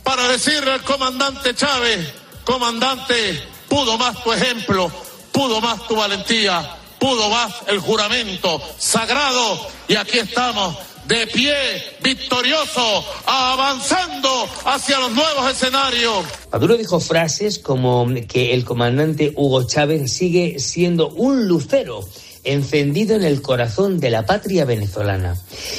para 0.03 0.29
decirle 0.29 0.73
al 0.73 0.83
comandante 0.83 1.55
Chávez, 1.55 2.07
comandante, 2.45 3.41
pudo 3.69 3.97
más 3.97 4.23
tu 4.23 4.33
ejemplo, 4.33 4.91
pudo 5.33 5.61
más 5.61 5.89
tu 5.89 5.97
valentía, 5.97 6.77
pudo 7.01 7.29
más 7.31 7.55
el 7.67 7.81
juramento 7.81 8.61
sagrado 8.79 9.67
y 9.89 9.97
aquí 9.97 10.19
estamos 10.19 10.77
de 11.09 11.27
pie, 11.27 11.55
victorioso, 12.03 13.05
avanzando 13.27 14.47
hacia 14.65 14.99
los 15.01 15.13
nuevos 15.13 15.51
escenarios. 15.51 16.25
Maduro 16.51 16.77
dijo 16.77 17.01
frases 17.01 17.59
como 17.59 18.07
que 18.29 18.55
el 18.55 18.65
comandante 18.65 19.33
Hugo 19.37 19.67
Chávez 19.67 20.13
sigue 20.13 20.59
siendo 20.59 21.11
un 21.11 21.47
lucero 21.47 22.01
encendido 22.45 23.17
en 23.17 23.25
el 23.25 23.43
corazón 23.43 24.01
de 24.01 24.11
la 24.11 24.27
patria 24.27 24.65
venezolana 24.65 25.37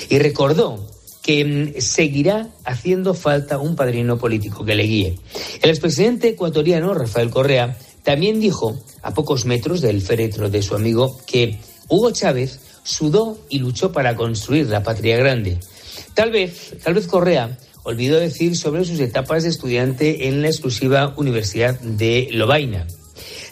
y 0.09 0.19
recordó 0.19 0.87
que 1.21 1.43
mm, 1.43 1.81
seguirá 1.81 2.49
haciendo 2.63 3.15
falta 3.15 3.57
un 3.57 3.75
padrino 3.75 4.17
político 4.17 4.63
que 4.63 4.75
le 4.75 4.83
guíe. 4.83 5.19
El 5.61 5.69
expresidente 5.71 6.29
ecuatoriano 6.29 6.93
Rafael 6.93 7.31
Correa 7.31 7.77
también 8.03 8.39
dijo, 8.39 8.77
a 9.01 9.13
pocos 9.15 9.45
metros 9.45 9.81
del 9.81 10.01
féretro 10.01 10.49
de 10.49 10.61
su 10.61 10.75
amigo, 10.75 11.19
que 11.25 11.59
Hugo 11.87 12.11
Chávez 12.11 12.59
sudó 12.85 13.37
y 13.49 13.59
luchó 13.59 13.91
para 13.91 14.15
construir 14.15 14.67
la 14.67 14.83
patria 14.83 15.17
grande. 15.17 15.59
Tal 16.13 16.31
vez, 16.31 16.75
tal 16.81 16.93
vez 16.93 17.07
Correa 17.07 17.57
olvidó 17.83 18.17
decir 18.17 18.55
sobre 18.55 18.85
sus 18.85 18.99
etapas 18.99 19.43
de 19.43 19.49
estudiante 19.49 20.29
en 20.29 20.41
la 20.41 20.47
exclusiva 20.47 21.13
Universidad 21.17 21.77
de 21.81 22.29
Lovaina. 22.31 22.87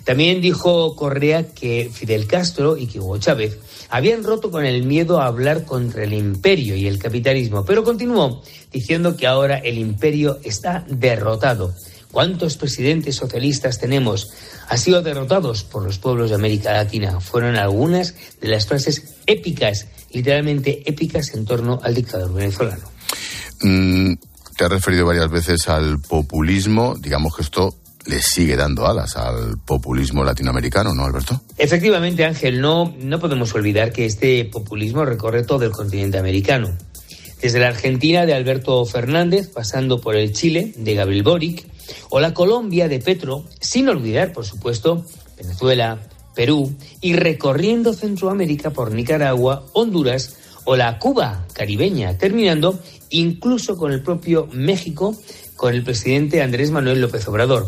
También 0.06 0.42
dijo 0.42 0.96
Correa 0.96 1.48
que 1.54 1.90
Fidel 1.92 2.28
Castro 2.28 2.78
y 2.78 2.88
que 2.88 3.00
Hugo 3.00 3.18
Chávez 3.18 3.58
habían 3.90 4.24
roto 4.24 4.52
con 4.52 4.66
el 4.66 4.84
miedo 4.84 5.20
a 5.20 5.28
hablar 5.28 5.66
contra 5.66 6.04
el 6.04 6.14
imperio 6.14 6.76
y 6.76 6.88
el 6.88 7.00
capitalismo, 7.00 7.64
pero 7.64 7.84
continuó 7.84 8.42
diciendo 8.72 9.16
que 9.16 9.28
ahora 9.28 9.58
el 9.60 9.78
imperio 9.78 10.40
está 10.44 10.86
derrotado. 10.90 11.74
¿Cuántos 12.14 12.58
presidentes 12.58 13.16
socialistas 13.16 13.80
tenemos? 13.80 14.30
Ha 14.70 14.78
sido 14.78 15.02
derrotados 15.02 15.64
por 15.64 15.84
los 15.84 15.98
pueblos 15.98 16.30
de 16.30 16.36
América 16.36 16.72
Latina. 16.72 17.20
Fueron 17.20 17.56
algunas 17.56 18.14
de 18.40 18.50
las 18.50 18.68
frases 18.68 19.16
épicas, 19.26 19.88
literalmente 20.12 20.88
épicas, 20.88 21.34
en 21.34 21.44
torno 21.44 21.80
al 21.82 21.96
dictador 21.96 22.32
venezolano. 22.32 22.84
Mm, 23.62 24.14
te 24.56 24.64
has 24.64 24.70
referido 24.70 25.08
varias 25.08 25.32
veces 25.32 25.68
al 25.68 26.02
populismo. 26.02 26.94
Digamos 27.00 27.36
que 27.36 27.42
esto 27.42 27.74
le 28.06 28.22
sigue 28.22 28.56
dando 28.56 28.86
alas 28.86 29.18
al 29.18 29.58
populismo 29.66 30.24
latinoamericano, 30.24 30.94
¿no, 30.94 31.06
Alberto? 31.06 31.42
Efectivamente, 31.58 32.26
Ángel, 32.26 32.62
no, 32.62 32.94
no 33.00 33.20
podemos 33.20 33.56
olvidar 33.56 33.92
que 33.92 34.06
este 34.06 34.46
populismo 34.46 35.04
recorre 35.04 35.46
todo 35.46 35.66
el 35.66 35.72
continente 35.72 36.20
americano. 36.20 36.78
Desde 37.42 37.60
la 37.60 37.70
Argentina 37.70 38.28
de 38.28 38.36
Alberto 38.36 38.86
Fernández, 38.86 39.50
pasando 39.50 40.00
por 40.00 40.16
el 40.16 40.32
Chile 40.32 40.74
de 40.78 40.94
Gabriel 40.94 41.24
Boric, 41.24 41.73
o 42.10 42.20
la 42.20 42.34
Colombia 42.34 42.88
de 42.88 43.00
Petro, 43.00 43.46
sin 43.60 43.90
olvidar, 43.90 44.34
por 44.34 44.46
supuesto, 44.46 45.06
Venezuela, 45.38 46.00
Perú 46.36 46.74
y 47.02 47.14
recorriendo 47.14 47.94
Centroamérica 47.94 48.72
por 48.72 48.92
Nicaragua, 48.92 49.66
Honduras 49.74 50.38
o 50.66 50.76
la 50.76 51.00
Cuba 51.00 51.46
caribeña, 51.54 52.18
terminando 52.18 52.80
incluso 53.10 53.78
con 53.78 53.92
el 53.92 54.02
propio 54.02 54.48
México 54.52 55.16
con 55.56 55.74
el 55.74 55.84
presidente 55.84 56.42
Andrés 56.42 56.72
Manuel 56.72 57.02
López 57.02 57.28
Obrador. 57.28 57.68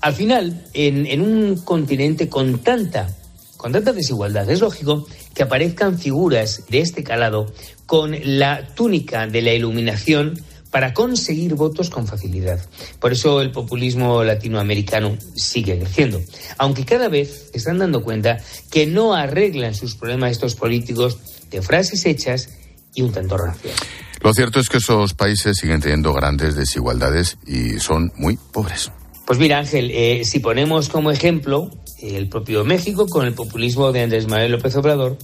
Al 0.00 0.14
final, 0.14 0.64
en, 0.72 1.20
un 1.20 1.58
continente 1.58 2.28
con 2.28 2.58
tanta, 2.58 3.14
con 3.56 3.70
tanta 3.70 3.92
desigualdad, 3.92 4.50
es 4.50 4.60
lógico 4.60 5.06
que 5.34 5.44
aparezcan 5.44 5.98
figuras 5.98 6.64
de 6.68 6.80
este 6.80 7.04
calado 7.04 7.52
con 7.86 8.16
la 8.24 8.74
túnica 8.74 9.28
de 9.28 9.42
la 9.42 9.52
iluminación 9.52 10.40
para 10.72 10.94
conseguir 10.94 11.54
votos 11.54 11.90
con 11.90 12.08
facilidad. 12.08 12.58
Por 12.98 13.12
eso 13.12 13.42
el 13.42 13.52
populismo 13.52 14.24
latinoamericano 14.24 15.16
sigue 15.36 15.78
creciendo, 15.78 16.20
aunque 16.58 16.84
cada 16.84 17.08
vez 17.08 17.50
están 17.52 17.78
dando 17.78 18.02
cuenta 18.02 18.38
que 18.70 18.86
no 18.86 19.14
arreglan 19.14 19.74
sus 19.74 19.94
problemas 19.94 20.32
estos 20.32 20.54
políticos 20.56 21.18
de 21.50 21.60
frases 21.60 22.06
hechas 22.06 22.48
y 22.94 23.02
un 23.02 23.12
tanto 23.12 23.36
rancias. 23.36 23.76
Lo 24.22 24.32
cierto 24.32 24.60
es 24.60 24.68
que 24.70 24.78
esos 24.78 25.12
países 25.14 25.58
siguen 25.58 25.80
teniendo 25.80 26.12
grandes 26.14 26.56
desigualdades 26.56 27.36
y 27.46 27.78
son 27.78 28.10
muy 28.16 28.38
pobres. 28.52 28.90
Pues 29.26 29.38
mira, 29.38 29.58
Ángel, 29.58 29.90
eh, 29.92 30.24
si 30.24 30.40
ponemos 30.40 30.88
como 30.88 31.10
ejemplo 31.10 31.70
el 32.00 32.28
propio 32.28 32.64
México 32.64 33.06
con 33.06 33.26
el 33.26 33.34
populismo 33.34 33.92
de 33.92 34.02
Andrés 34.02 34.26
Manuel 34.26 34.52
López 34.52 34.74
Obrador, 34.76 35.18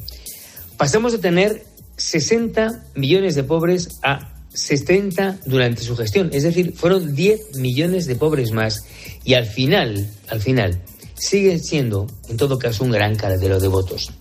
pasamos 0.77 1.13
de 1.13 1.19
tener 1.19 1.65
60 1.97 2.85
millones 2.95 3.35
de 3.35 3.45
pobres 3.45 3.99
a 4.03 4.38
70 4.53 5.39
durante 5.47 5.83
su 5.83 5.97
gestión. 5.97 6.31
Es 6.33 6.43
decir, 6.43 6.75
fueron 6.77 7.15
10 7.15 7.57
millones 7.57 8.07
de 8.07 8.17
pobres 8.17 8.53
más. 8.53 8.85
Y 9.25 9.35
al 9.35 9.47
final, 9.47 10.09
al 10.29 10.41
final, 10.41 10.83
siguen 11.15 11.61
siendo, 11.63 12.07
en 12.29 12.37
todo 12.37 12.59
caso, 12.59 12.85
un 12.85 12.91
gran 12.91 13.15
caradero 13.17 13.61
de 13.61 13.69
votos. 13.69 14.13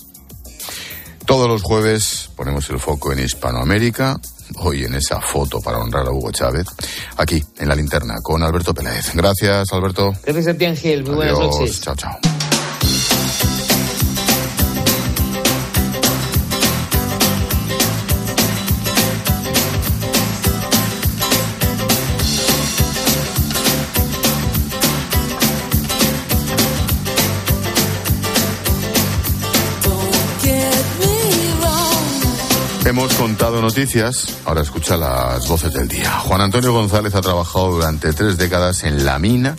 Todos 1.26 1.48
los 1.48 1.62
jueves 1.62 2.30
ponemos 2.36 2.70
el 2.70 2.80
foco 2.80 3.12
en 3.12 3.20
Hispanoamérica, 3.20 4.18
hoy 4.56 4.86
en 4.86 4.96
esa 4.96 5.20
foto 5.20 5.60
para 5.60 5.78
honrar 5.78 6.08
a 6.08 6.12
Hugo 6.12 6.32
Chávez, 6.32 6.68
aquí 7.18 7.44
en 7.58 7.68
la 7.68 7.76
linterna 7.76 8.16
con 8.24 8.42
Alberto 8.44 8.74
Pérez. 8.74 9.12
Gracias, 9.14 9.68
Alberto. 9.74 10.14
Gracias 10.24 10.48
a 10.48 10.58
ti, 10.58 10.66
Ángel. 10.66 11.04
Muy 11.04 11.16
buenas 11.16 11.38
noches. 11.38 11.82
Chao, 11.82 11.96
chao. 11.96 12.37
Hemos 32.88 33.14
contado 33.16 33.62
noticias, 33.62 34.38
ahora 34.46 34.62
escucha 34.62 34.96
las 34.96 35.46
voces 35.50 35.74
del 35.74 35.90
día. 35.90 36.10
Juan 36.20 36.40
Antonio 36.40 36.72
González 36.72 37.14
ha 37.16 37.22
trabajado 37.22 37.72
durante 37.72 38.14
tres 38.14 38.38
décadas 38.38 38.86
en 38.86 39.04
la 39.04 39.20
mina, 39.20 39.58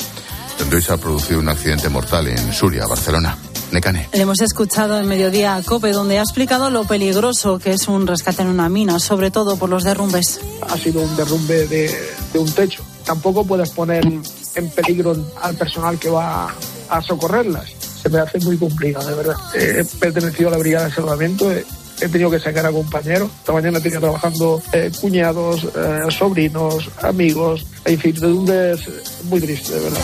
donde 0.59 0.77
hoy 0.77 0.81
se 0.81 0.95
ha 0.95 0.97
producido 0.97 1.39
un 1.39 1.51
accidente 1.51 1.91
mortal 1.91 2.27
en 2.27 2.55
Suria, 2.55 2.87
Barcelona. 2.87 3.37
Necane. 3.71 4.09
Le 4.15 4.23
hemos 4.23 4.41
escuchado 4.41 4.99
en 4.99 5.07
Mediodía 5.07 5.57
a 5.57 5.63
COPE, 5.63 5.93
donde 5.93 6.19
ha 6.19 6.23
explicado 6.23 6.71
lo 6.71 6.85
peligroso 6.85 7.59
que 7.59 7.73
es 7.73 7.87
un 7.87 8.07
rescate 8.07 8.41
en 8.41 8.49
una 8.49 8.71
mina, 8.71 8.99
sobre 8.99 9.31
todo 9.31 9.59
por 9.59 9.69
los 9.69 9.85
derrumbes. 9.85 10.41
Ha 10.67 10.79
sido 10.79 11.03
un 11.03 11.15
derrumbe 11.15 11.67
de, 11.67 11.95
de 12.33 12.39
un 12.39 12.51
techo. 12.51 12.83
Tampoco 13.05 13.45
puedes 13.45 13.69
poner 13.69 14.07
en 14.07 14.71
peligro 14.71 15.15
al 15.43 15.55
personal 15.55 15.99
que 15.99 16.09
va 16.09 16.49
a 16.89 17.03
socorrerlas. 17.03 17.67
Se 18.03 18.09
me 18.09 18.21
hace 18.21 18.39
muy 18.39 18.57
complicado, 18.57 19.07
de 19.07 19.15
verdad. 19.15 19.37
He 19.55 19.85
pertenecido 19.85 20.49
a 20.49 20.53
la 20.53 20.59
Brigada 20.59 20.87
de 20.87 20.95
Salvamento 20.95 21.51
he 22.01 22.09
tenido 22.09 22.31
que 22.31 22.39
sacar 22.39 22.67
a 22.67 22.73
compañeros. 22.73 23.31
Esta 23.41 23.53
mañana 23.53 23.81
tenía 23.81 24.01
trabajando 24.01 24.63
eh, 24.73 24.91
cuñados, 25.01 25.65
eh, 25.65 26.07
sobrinos, 26.11 26.89
amigos, 27.03 27.67
incertidumbres 27.87 28.81
muy 29.25 29.41
tristes, 29.41 29.71
de 29.71 29.81
verdad. 29.81 30.01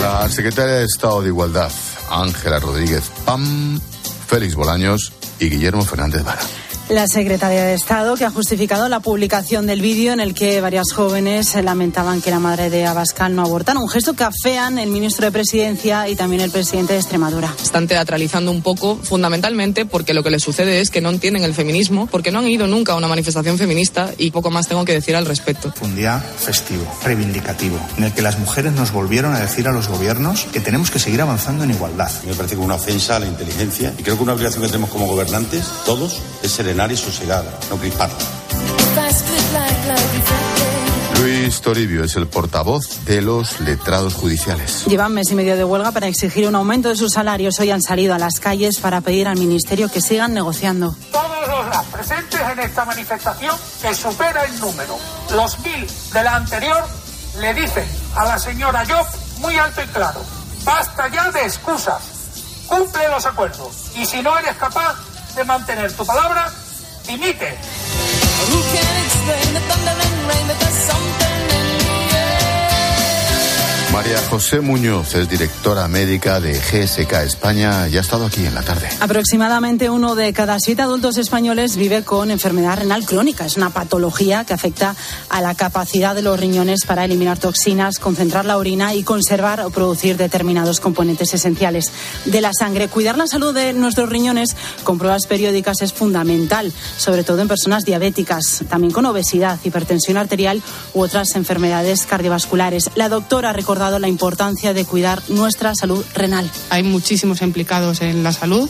La 0.00 0.28
secretaria 0.28 0.74
de 0.74 0.84
Estado 0.84 1.22
de 1.22 1.28
Igualdad, 1.28 1.72
Ángela 2.10 2.60
Rodríguez 2.60 3.10
Pam, 3.24 3.80
Félix 4.26 4.54
Bolaños 4.54 5.12
y 5.40 5.48
Guillermo 5.48 5.84
Fernández 5.84 6.22
Vara. 6.24 6.40
La 6.88 7.06
secretaria 7.06 7.64
de 7.64 7.74
Estado 7.74 8.16
que 8.16 8.24
ha 8.24 8.30
justificado 8.30 8.88
la 8.88 9.00
publicación 9.00 9.66
del 9.66 9.82
vídeo 9.82 10.14
en 10.14 10.20
el 10.20 10.32
que 10.32 10.62
varias 10.62 10.90
jóvenes 10.90 11.54
lamentaban 11.62 12.22
que 12.22 12.30
la 12.30 12.38
madre 12.38 12.70
de 12.70 12.86
Abascal 12.86 13.36
no 13.36 13.42
abortara, 13.42 13.78
un 13.78 13.90
gesto 13.90 14.14
que 14.14 14.24
afean 14.24 14.78
el 14.78 14.88
ministro 14.88 15.26
de 15.26 15.32
Presidencia 15.32 16.08
y 16.08 16.16
también 16.16 16.40
el 16.40 16.50
presidente 16.50 16.94
de 16.94 17.00
Extremadura. 17.00 17.54
Están 17.62 17.88
teatralizando 17.88 18.50
un 18.50 18.62
poco, 18.62 18.96
fundamentalmente 18.96 19.84
porque 19.84 20.14
lo 20.14 20.22
que 20.22 20.30
les 20.30 20.42
sucede 20.42 20.80
es 20.80 20.88
que 20.88 21.02
no 21.02 21.10
entienden 21.10 21.44
el 21.44 21.52
feminismo, 21.52 22.06
porque 22.06 22.30
no 22.30 22.38
han 22.38 22.48
ido 22.48 22.66
nunca 22.66 22.92
a 22.92 22.96
una 22.96 23.06
manifestación 23.06 23.58
feminista 23.58 24.10
y 24.16 24.30
poco 24.30 24.50
más 24.50 24.66
tengo 24.66 24.86
que 24.86 24.94
decir 24.94 25.14
al 25.14 25.26
respecto. 25.26 25.74
Un 25.82 25.94
día 25.94 26.18
festivo, 26.18 26.86
reivindicativo, 27.04 27.78
en 27.98 28.04
el 28.04 28.14
que 28.14 28.22
las 28.22 28.38
mujeres 28.38 28.72
nos 28.72 28.92
volvieron 28.92 29.34
a 29.34 29.40
decir 29.40 29.68
a 29.68 29.72
los 29.72 29.88
gobiernos 29.88 30.44
que 30.54 30.60
tenemos 30.60 30.90
que 30.90 30.98
seguir 30.98 31.20
avanzando 31.20 31.64
en 31.64 31.70
igualdad. 31.70 32.10
Me 32.26 32.32
parece 32.32 32.54
que 32.54 32.62
una 32.62 32.76
ofensa 32.76 33.16
a 33.16 33.20
la 33.20 33.26
inteligencia 33.26 33.92
y 33.98 34.02
creo 34.02 34.16
que 34.16 34.22
una 34.22 34.32
obligación 34.32 34.62
que 34.62 34.68
tenemos 34.68 34.88
como 34.88 35.06
gobernantes, 35.06 35.66
todos, 35.84 36.22
es 36.42 36.52
serenar 36.78 36.92
y 36.92 36.96
sosegada, 36.96 37.50
no 37.70 37.76
crisparla. 37.76 38.16
Luis 41.20 41.60
Toribio 41.60 42.04
es 42.04 42.14
el 42.14 42.28
portavoz 42.28 43.04
de 43.04 43.20
los 43.20 43.58
letrados 43.60 44.14
judiciales. 44.14 44.84
Llevan 44.86 45.12
mes 45.12 45.30
y 45.32 45.34
medio 45.34 45.56
de 45.56 45.64
huelga 45.64 45.90
para 45.90 46.06
exigir 46.06 46.46
un 46.46 46.54
aumento 46.54 46.88
de 46.88 46.96
sus 46.96 47.12
salarios. 47.12 47.58
Hoy 47.58 47.72
han 47.72 47.82
salido 47.82 48.14
a 48.14 48.18
las 48.18 48.38
calles 48.38 48.78
para 48.78 49.00
pedir 49.00 49.26
al 49.26 49.36
Ministerio 49.36 49.90
que 49.90 50.00
sigan 50.00 50.32
negociando. 50.34 50.94
Todos 51.10 51.48
los 51.48 51.86
presentes 51.86 52.40
en 52.40 52.60
esta 52.60 52.84
manifestación, 52.84 53.56
que 53.82 53.94
supera 53.94 54.44
el 54.44 54.60
número, 54.60 54.96
los 55.34 55.58
mil 55.60 55.86
de 56.12 56.22
la 56.22 56.36
anterior, 56.36 56.84
le 57.40 57.54
dicen 57.54 57.88
a 58.14 58.24
la 58.24 58.38
señora 58.38 58.84
Job 58.88 59.06
muy 59.40 59.56
alto 59.56 59.82
y 59.82 59.86
claro, 59.88 60.20
basta 60.64 61.08
ya 61.08 61.30
de 61.32 61.42
excusas, 61.42 62.02
cumple 62.68 63.08
los 63.08 63.26
acuerdos 63.26 63.90
y 63.96 64.06
si 64.06 64.22
no 64.22 64.38
eres 64.38 64.56
capaz 64.56 64.94
de 65.34 65.44
mantener 65.44 65.92
tu 65.92 66.04
palabra, 66.06 66.52
Felipe. 67.08 67.40
Who 67.40 68.58
can 68.68 69.04
explain 69.06 69.54
the 69.54 69.60
thunder 69.60 69.96
and 69.96 70.28
rain, 70.28 70.46
That 70.48 70.58
there's 70.60 70.74
something 70.74 71.27
María 73.92 74.18
José 74.28 74.60
Muñoz 74.60 75.14
es 75.14 75.30
directora 75.30 75.88
médica 75.88 76.40
de 76.40 76.52
GSK 76.52 77.12
España 77.24 77.88
y 77.88 77.96
ha 77.96 78.00
estado 78.00 78.26
aquí 78.26 78.44
en 78.44 78.54
la 78.54 78.62
tarde. 78.62 78.86
Aproximadamente 79.00 79.88
uno 79.88 80.14
de 80.14 80.32
cada 80.34 80.58
siete 80.60 80.82
adultos 80.82 81.16
españoles 81.16 81.76
vive 81.76 82.04
con 82.04 82.30
enfermedad 82.30 82.78
renal 82.78 83.06
crónica. 83.06 83.46
Es 83.46 83.56
una 83.56 83.70
patología 83.70 84.44
que 84.44 84.52
afecta 84.52 84.94
a 85.30 85.40
la 85.40 85.54
capacidad 85.54 86.14
de 86.14 86.20
los 86.20 86.38
riñones 86.38 86.84
para 86.84 87.06
eliminar 87.06 87.38
toxinas, 87.38 87.98
concentrar 87.98 88.44
la 88.44 88.58
orina 88.58 88.94
y 88.94 89.04
conservar 89.04 89.62
o 89.62 89.70
producir 89.70 90.18
determinados 90.18 90.80
componentes 90.80 91.32
esenciales 91.32 91.90
de 92.26 92.40
la 92.42 92.52
sangre. 92.52 92.88
Cuidar 92.88 93.16
la 93.16 93.26
salud 93.26 93.54
de 93.54 93.72
nuestros 93.72 94.10
riñones 94.10 94.54
con 94.84 94.98
pruebas 94.98 95.26
periódicas 95.26 95.80
es 95.80 95.94
fundamental, 95.94 96.72
sobre 96.98 97.24
todo 97.24 97.40
en 97.40 97.48
personas 97.48 97.84
diabéticas, 97.84 98.64
también 98.68 98.92
con 98.92 99.06
obesidad, 99.06 99.58
hipertensión 99.64 100.18
arterial 100.18 100.62
u 100.92 101.00
otras 101.00 101.34
enfermedades 101.36 102.04
cardiovasculares. 102.06 102.90
La 102.94 103.08
doctora 103.08 103.50
ha 103.50 103.52
recordado 103.78 104.00
la 104.00 104.08
importancia 104.08 104.74
de 104.74 104.84
cuidar 104.84 105.22
nuestra 105.28 105.72
salud 105.72 106.04
renal. 106.12 106.50
Hay 106.68 106.82
muchísimos 106.82 107.42
implicados 107.42 108.00
en 108.00 108.24
la 108.24 108.32
salud 108.32 108.68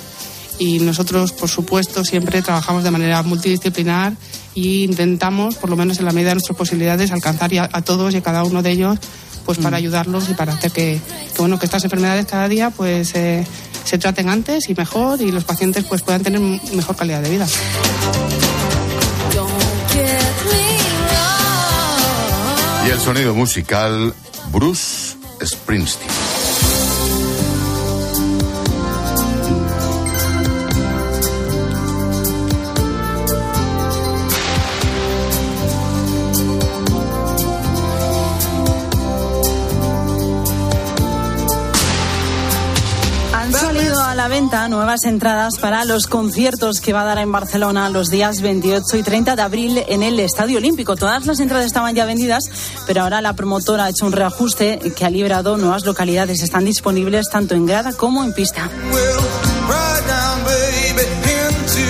y 0.59 0.81
nosotros, 0.81 1.33
por 1.33 1.49
supuesto, 1.49 2.05
siempre 2.05 2.43
trabajamos 2.43 2.85
de 2.85 2.91
manera 2.91 3.23
multidisciplinar 3.23 4.13
e 4.55 4.85
intentamos, 4.85 5.55
por 5.55 5.71
lo 5.71 5.77
menos 5.77 5.99
en 5.99 6.05
la 6.05 6.13
medida 6.13 6.31
de 6.31 6.35
nuestras 6.35 6.59
posibilidades, 6.59 7.11
alcanzar 7.11 7.51
a, 7.55 7.71
a 7.73 7.81
todos 7.81 8.13
y 8.13 8.19
a 8.19 8.23
cada 8.23 8.45
uno 8.45 8.63
de 8.63 8.73
ellos 8.73 8.99
pues 9.47 9.57
para 9.57 9.79
ayudarlos 9.79 10.29
y 10.29 10.35
para 10.35 10.53
hacer 10.53 10.73
que, 10.73 11.01
que, 11.33 11.39
bueno 11.39 11.59
que 11.59 11.65
estas 11.65 11.85
enfermedades 11.85 12.27
cada 12.27 12.47
día 12.47 12.69
pues 12.69 13.15
eh, 13.15 13.47
se 13.85 13.97
traten 13.97 14.29
antes 14.29 14.69
y 14.69 14.75
mejor 14.75 15.23
y 15.23 15.33
los 15.33 15.45
pacientes 15.45 15.85
pues 15.85 16.03
puedan 16.03 16.23
tener 16.23 16.39
mejor 16.39 16.97
calidad 16.97 17.23
de 17.23 17.31
vida. 17.31 17.47
Y 22.87 22.91
el 22.91 23.01
sonido 23.01 23.35
musical 23.35 24.15
Bruce 24.51 25.17
Springsteen. 25.41 26.28
Venta 44.49 44.69
nuevas 44.71 45.05
entradas 45.05 45.59
para 45.61 45.85
los 45.85 46.07
conciertos 46.07 46.81
que 46.81 46.95
va 46.95 47.03
a 47.03 47.05
dar 47.05 47.19
en 47.19 47.31
Barcelona 47.31 47.91
los 47.91 48.09
días 48.09 48.41
28 48.41 48.97
y 48.97 49.03
30 49.03 49.37
de 49.37 49.43
abril 49.43 49.85
en 49.89 50.03
el 50.03 50.19
Estadio 50.21 50.57
Olímpico. 50.57 50.97
Todas 50.97 51.27
las 51.27 51.39
entradas 51.41 51.67
estaban 51.67 51.95
ya 51.95 52.07
vendidas, 52.07 52.45
pero 52.87 53.03
ahora 53.03 53.21
la 53.21 53.35
promotora 53.35 53.85
ha 53.85 53.91
hecho 53.91 54.07
un 54.07 54.13
reajuste 54.13 54.79
que 54.97 55.05
ha 55.05 55.11
librado 55.11 55.59
nuevas 55.59 55.85
localidades. 55.85 56.43
Están 56.43 56.65
disponibles 56.65 57.29
tanto 57.29 57.57
en 57.57 57.67
grada 57.67 57.93
como 57.93 58.25
en 58.25 58.33
pista. 58.33 58.71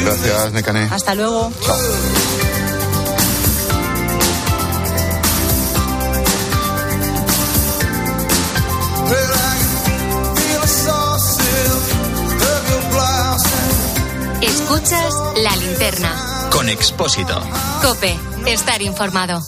Gracias, 0.03 0.53
Necane. 0.53 0.88
Hasta 0.90 1.14
luego. 1.14 1.53
Chao. 1.64 1.77
Escuchas 14.70 15.14
la 15.42 15.57
linterna. 15.57 16.14
Con 16.52 16.68
Expósito. 16.68 17.40
Cope, 17.81 18.14
estar 18.46 18.83
informado. 18.83 19.40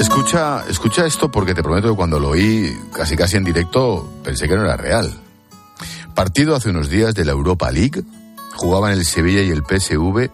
Escucha, 0.00 0.64
escucha 0.68 1.06
esto 1.06 1.30
porque 1.30 1.54
te 1.54 1.62
prometo 1.62 1.90
que 1.90 1.94
cuando 1.94 2.18
lo 2.18 2.30
oí 2.30 2.76
casi 2.92 3.16
casi 3.16 3.36
en 3.36 3.44
directo 3.44 4.04
pensé 4.24 4.48
que 4.48 4.56
no 4.56 4.64
era 4.64 4.76
real. 4.76 5.14
Partido 6.16 6.56
hace 6.56 6.70
unos 6.70 6.88
días 6.88 7.14
de 7.14 7.24
la 7.24 7.30
Europa 7.30 7.70
League, 7.70 8.02
jugaban 8.56 8.90
el 8.90 9.04
Sevilla 9.04 9.42
y 9.42 9.50
el 9.50 9.62
PSV 9.62 10.30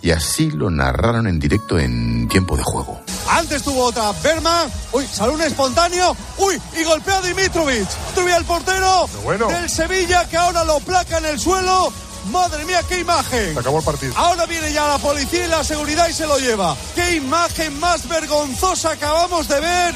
y 0.00 0.12
así 0.12 0.52
lo 0.52 0.70
narraron 0.70 1.26
en 1.26 1.40
directo 1.40 1.76
en 1.80 2.28
tiempo 2.28 2.56
de 2.56 2.62
juego. 2.62 3.00
Antes 3.30 3.62
tuvo 3.62 3.84
otra 3.84 4.12
Berman. 4.22 4.70
Uy, 4.92 5.06
salió 5.06 5.34
un 5.34 5.42
espontáneo. 5.42 6.16
Uy, 6.38 6.60
y 6.78 6.84
golpea 6.84 7.18
a 7.18 7.22
Dimitrovic. 7.22 7.88
Tuve 8.14 8.32
al 8.32 8.44
portero 8.44 9.08
del 9.48 9.68
Sevilla 9.68 10.28
que 10.28 10.36
ahora 10.36 10.64
lo 10.64 10.80
placa 10.80 11.18
en 11.18 11.26
el 11.26 11.40
suelo. 11.40 11.92
Madre 12.30 12.64
mía, 12.64 12.80
qué 12.88 13.00
imagen. 13.00 13.52
Se 13.52 13.60
acabó 13.60 13.78
el 13.78 13.84
partido. 13.84 14.14
Ahora 14.16 14.46
viene 14.46 14.72
ya 14.72 14.88
la 14.88 14.98
policía 14.98 15.44
y 15.44 15.48
la 15.48 15.62
seguridad 15.62 16.08
y 16.08 16.12
se 16.12 16.26
lo 16.26 16.38
lleva. 16.38 16.76
Qué 16.94 17.16
imagen 17.16 17.78
más 17.80 18.08
vergonzosa 18.08 18.92
acabamos 18.92 19.46
de 19.48 19.60
ver. 19.60 19.94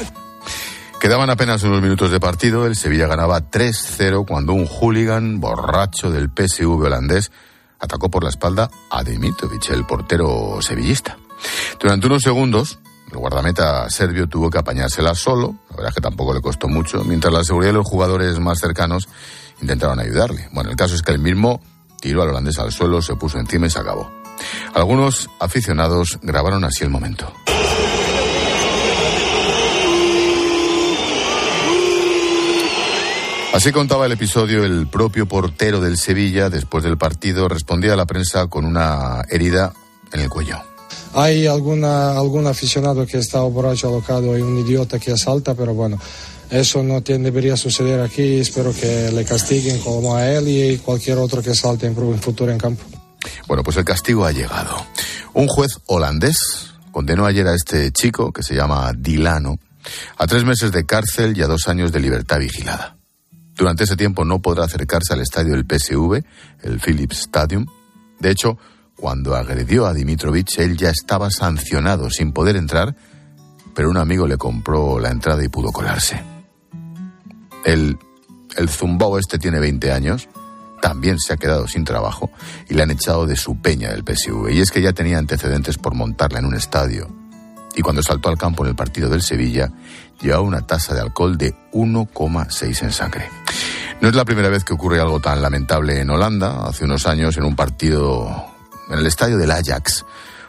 Quedaban 0.99 1.29
apenas 1.29 1.63
unos 1.63 1.81
minutos 1.81 2.11
de 2.11 2.19
partido, 2.19 2.65
el 2.65 2.75
Sevilla 2.75 3.07
ganaba 3.07 3.39
3-0 3.39 4.25
cuando 4.27 4.51
un 4.51 4.67
hooligan 4.67 5.39
borracho 5.39 6.11
del 6.11 6.29
PSV 6.29 6.67
holandés 6.67 7.31
atacó 7.79 8.09
por 8.09 8.23
la 8.25 8.29
espalda 8.29 8.69
a 8.91 9.03
Dimitrovic, 9.03 9.69
el 9.69 9.85
portero 9.85 10.61
sevillista. 10.61 11.17
Durante 11.79 12.07
unos 12.07 12.21
segundos, 12.21 12.79
el 13.11 13.17
guardameta 13.17 13.89
serbio 13.89 14.27
tuvo 14.27 14.49
que 14.49 14.59
apañársela 14.59 15.15
solo, 15.15 15.55
la 15.69 15.75
verdad 15.77 15.89
es 15.89 15.95
que 15.95 16.01
tampoco 16.01 16.33
le 16.33 16.41
costó 16.41 16.67
mucho, 16.67 17.03
mientras 17.03 17.33
la 17.33 17.43
seguridad 17.43 17.71
de 17.71 17.77
los 17.77 17.87
jugadores 17.87 18.39
más 18.39 18.59
cercanos 18.59 19.07
intentaron 19.61 19.99
ayudarle. 19.99 20.47
Bueno, 20.51 20.69
el 20.69 20.75
caso 20.75 20.95
es 20.95 21.01
que 21.01 21.11
el 21.11 21.19
mismo 21.19 21.61
tiró 21.99 22.21
al 22.21 22.29
holandés 22.29 22.59
al 22.59 22.71
suelo, 22.71 23.01
se 23.01 23.15
puso 23.15 23.39
encima 23.39 23.67
y 23.67 23.69
se 23.69 23.79
acabó. 23.79 24.09
Algunos 24.73 25.29
aficionados 25.39 26.19
grabaron 26.21 26.63
así 26.63 26.83
el 26.83 26.89
momento. 26.89 27.31
Así 33.53 33.71
contaba 33.71 34.05
el 34.05 34.11
episodio 34.11 34.63
el 34.63 34.87
propio 34.87 35.25
portero 35.25 35.81
del 35.81 35.97
Sevilla 35.97 36.49
después 36.49 36.83
del 36.83 36.97
partido 36.97 37.49
respondía 37.49 37.93
a 37.93 37.97
la 37.97 38.05
prensa 38.05 38.47
con 38.47 38.63
una 38.63 39.23
herida 39.27 39.73
en 40.13 40.21
el 40.21 40.29
cuello. 40.29 40.68
Hay 41.13 41.47
alguna, 41.47 42.17
algún 42.17 42.47
aficionado 42.47 43.05
que 43.05 43.17
está 43.17 43.41
borracho 43.41 43.87
alocado 43.87 44.37
y 44.37 44.41
un 44.41 44.59
idiota 44.59 44.99
que 44.99 45.11
asalta, 45.11 45.55
pero 45.55 45.73
bueno, 45.73 45.99
eso 46.49 46.83
no 46.83 47.01
tiene, 47.01 47.25
debería 47.25 47.57
suceder 47.57 48.01
aquí. 48.01 48.39
Espero 48.39 48.73
que 48.73 49.11
le 49.11 49.25
castiguen 49.25 49.79
como 49.79 50.15
a 50.15 50.29
él 50.29 50.47
y 50.47 50.77
cualquier 50.77 51.17
otro 51.17 51.41
que 51.41 51.55
salte 51.55 51.87
en, 51.87 51.97
en 51.97 52.19
futuro 52.19 52.51
en 52.51 52.57
campo. 52.57 52.83
Bueno, 53.47 53.63
pues 53.63 53.77
el 53.77 53.85
castigo 53.85 54.25
ha 54.25 54.31
llegado. 54.31 54.75
Un 55.33 55.47
juez 55.47 55.79
holandés 55.87 56.37
condenó 56.91 57.25
ayer 57.25 57.47
a 57.47 57.55
este 57.55 57.91
chico, 57.91 58.31
que 58.31 58.43
se 58.43 58.55
llama 58.55 58.91
Dilano, 58.97 59.59
a 60.17 60.27
tres 60.27 60.43
meses 60.43 60.71
de 60.71 60.85
cárcel 60.85 61.37
y 61.37 61.41
a 61.41 61.47
dos 61.47 61.67
años 61.67 61.91
de 61.91 61.99
libertad 61.99 62.39
vigilada. 62.39 62.95
Durante 63.55 63.83
ese 63.83 63.97
tiempo 63.97 64.23
no 64.25 64.39
podrá 64.39 64.65
acercarse 64.65 65.13
al 65.13 65.21
estadio 65.21 65.53
del 65.53 65.65
PSV, 65.65 66.23
el 66.63 66.79
Philips 66.79 67.19
Stadium. 67.21 67.65
De 68.19 68.31
hecho, 68.31 68.57
cuando 68.99 69.35
agredió 69.35 69.85
a 69.85 69.93
Dimitrovic, 69.93 70.57
él 70.57 70.75
ya 70.75 70.89
estaba 70.89 71.31
sancionado 71.31 72.09
sin 72.09 72.33
poder 72.33 72.57
entrar, 72.57 72.95
pero 73.73 73.89
un 73.89 73.97
amigo 73.97 74.27
le 74.27 74.37
compró 74.37 74.99
la 74.99 75.09
entrada 75.09 75.43
y 75.43 75.47
pudo 75.47 75.71
colarse. 75.71 76.21
El, 77.63 77.97
el 78.57 78.69
zumbao 78.69 79.17
este 79.17 79.39
tiene 79.39 79.59
20 79.59 79.91
años, 79.93 80.27
también 80.81 81.17
se 81.17 81.33
ha 81.33 81.37
quedado 81.37 81.67
sin 81.67 81.85
trabajo 81.85 82.29
y 82.67 82.73
le 82.73 82.83
han 82.83 82.91
echado 82.91 83.25
de 83.25 83.37
su 83.37 83.61
peña 83.61 83.89
del 83.89 84.03
PSV. 84.03 84.51
Y 84.51 84.59
es 84.59 84.69
que 84.69 84.81
ya 84.81 84.91
tenía 84.91 85.17
antecedentes 85.17 85.77
por 85.77 85.95
montarla 85.95 86.39
en 86.39 86.45
un 86.45 86.55
estadio. 86.55 87.09
Y 87.75 87.81
cuando 87.81 88.03
saltó 88.03 88.27
al 88.27 88.37
campo 88.37 88.63
en 88.63 88.69
el 88.69 88.75
partido 88.75 89.09
del 89.09 89.21
Sevilla, 89.21 89.71
llevaba 90.19 90.41
una 90.41 90.67
tasa 90.67 90.93
de 90.93 91.01
alcohol 91.01 91.37
de 91.37 91.55
1,6 91.71 92.83
en 92.83 92.91
sangre. 92.91 93.29
No 94.01 94.09
es 94.09 94.15
la 94.15 94.25
primera 94.25 94.49
vez 94.49 94.65
que 94.65 94.73
ocurre 94.73 94.99
algo 94.99 95.21
tan 95.21 95.41
lamentable 95.41 96.01
en 96.01 96.09
Holanda. 96.09 96.67
Hace 96.67 96.85
unos 96.85 97.05
años, 97.05 97.37
en 97.37 97.43
un 97.45 97.55
partido 97.55 98.58
en 98.89 98.99
el 98.99 99.05
estadio 99.05 99.37
del 99.37 99.51
Ajax, 99.51 100.05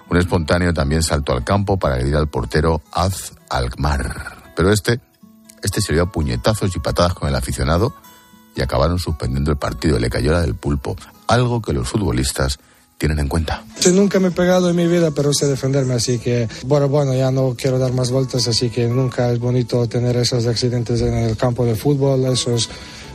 un 0.08 0.16
espontáneo 0.16 0.74
también 0.74 1.02
saltó 1.02 1.32
al 1.32 1.44
campo 1.44 1.78
para 1.78 1.94
agredir 1.94 2.16
al 2.16 2.28
portero 2.28 2.82
Az 2.92 3.32
Alkmaar. 3.48 4.52
Pero 4.56 4.72
este, 4.72 5.00
este 5.62 5.80
se 5.80 5.92
dio 5.92 6.02
a 6.02 6.12
puñetazos 6.12 6.74
y 6.74 6.80
patadas 6.80 7.14
con 7.14 7.28
el 7.28 7.34
aficionado 7.34 7.94
y 8.56 8.62
acabaron 8.62 8.98
suspendiendo 8.98 9.52
el 9.52 9.56
partido. 9.56 9.98
Le 9.98 10.10
cayó 10.10 10.32
la 10.32 10.40
del 10.40 10.56
pulpo, 10.56 10.96
algo 11.28 11.62
que 11.62 11.72
los 11.72 11.88
futbolistas 11.88 12.58
tienen 12.98 13.18
en 13.20 13.28
cuenta. 13.28 13.64
Nunca 13.94 14.20
me 14.20 14.28
he 14.28 14.30
pegado 14.30 14.68
en 14.68 14.76
mi 14.76 14.86
vida, 14.86 15.10
pero 15.10 15.32
sé 15.32 15.46
defenderme, 15.46 15.94
así 15.94 16.18
que, 16.18 16.48
bueno, 16.66 16.88
bueno, 16.88 17.14
ya 17.14 17.30
no 17.30 17.54
quiero 17.56 17.78
dar 17.78 17.94
más 17.94 18.10
vueltas, 18.10 18.46
así 18.46 18.68
que 18.68 18.86
nunca 18.88 19.30
es 19.30 19.38
bonito 19.38 19.86
tener 19.88 20.18
esos 20.18 20.46
accidentes 20.46 21.00
en 21.00 21.14
el 21.14 21.36
campo 21.36 21.64
de 21.64 21.74
fútbol, 21.74 22.26
esos... 22.26 22.68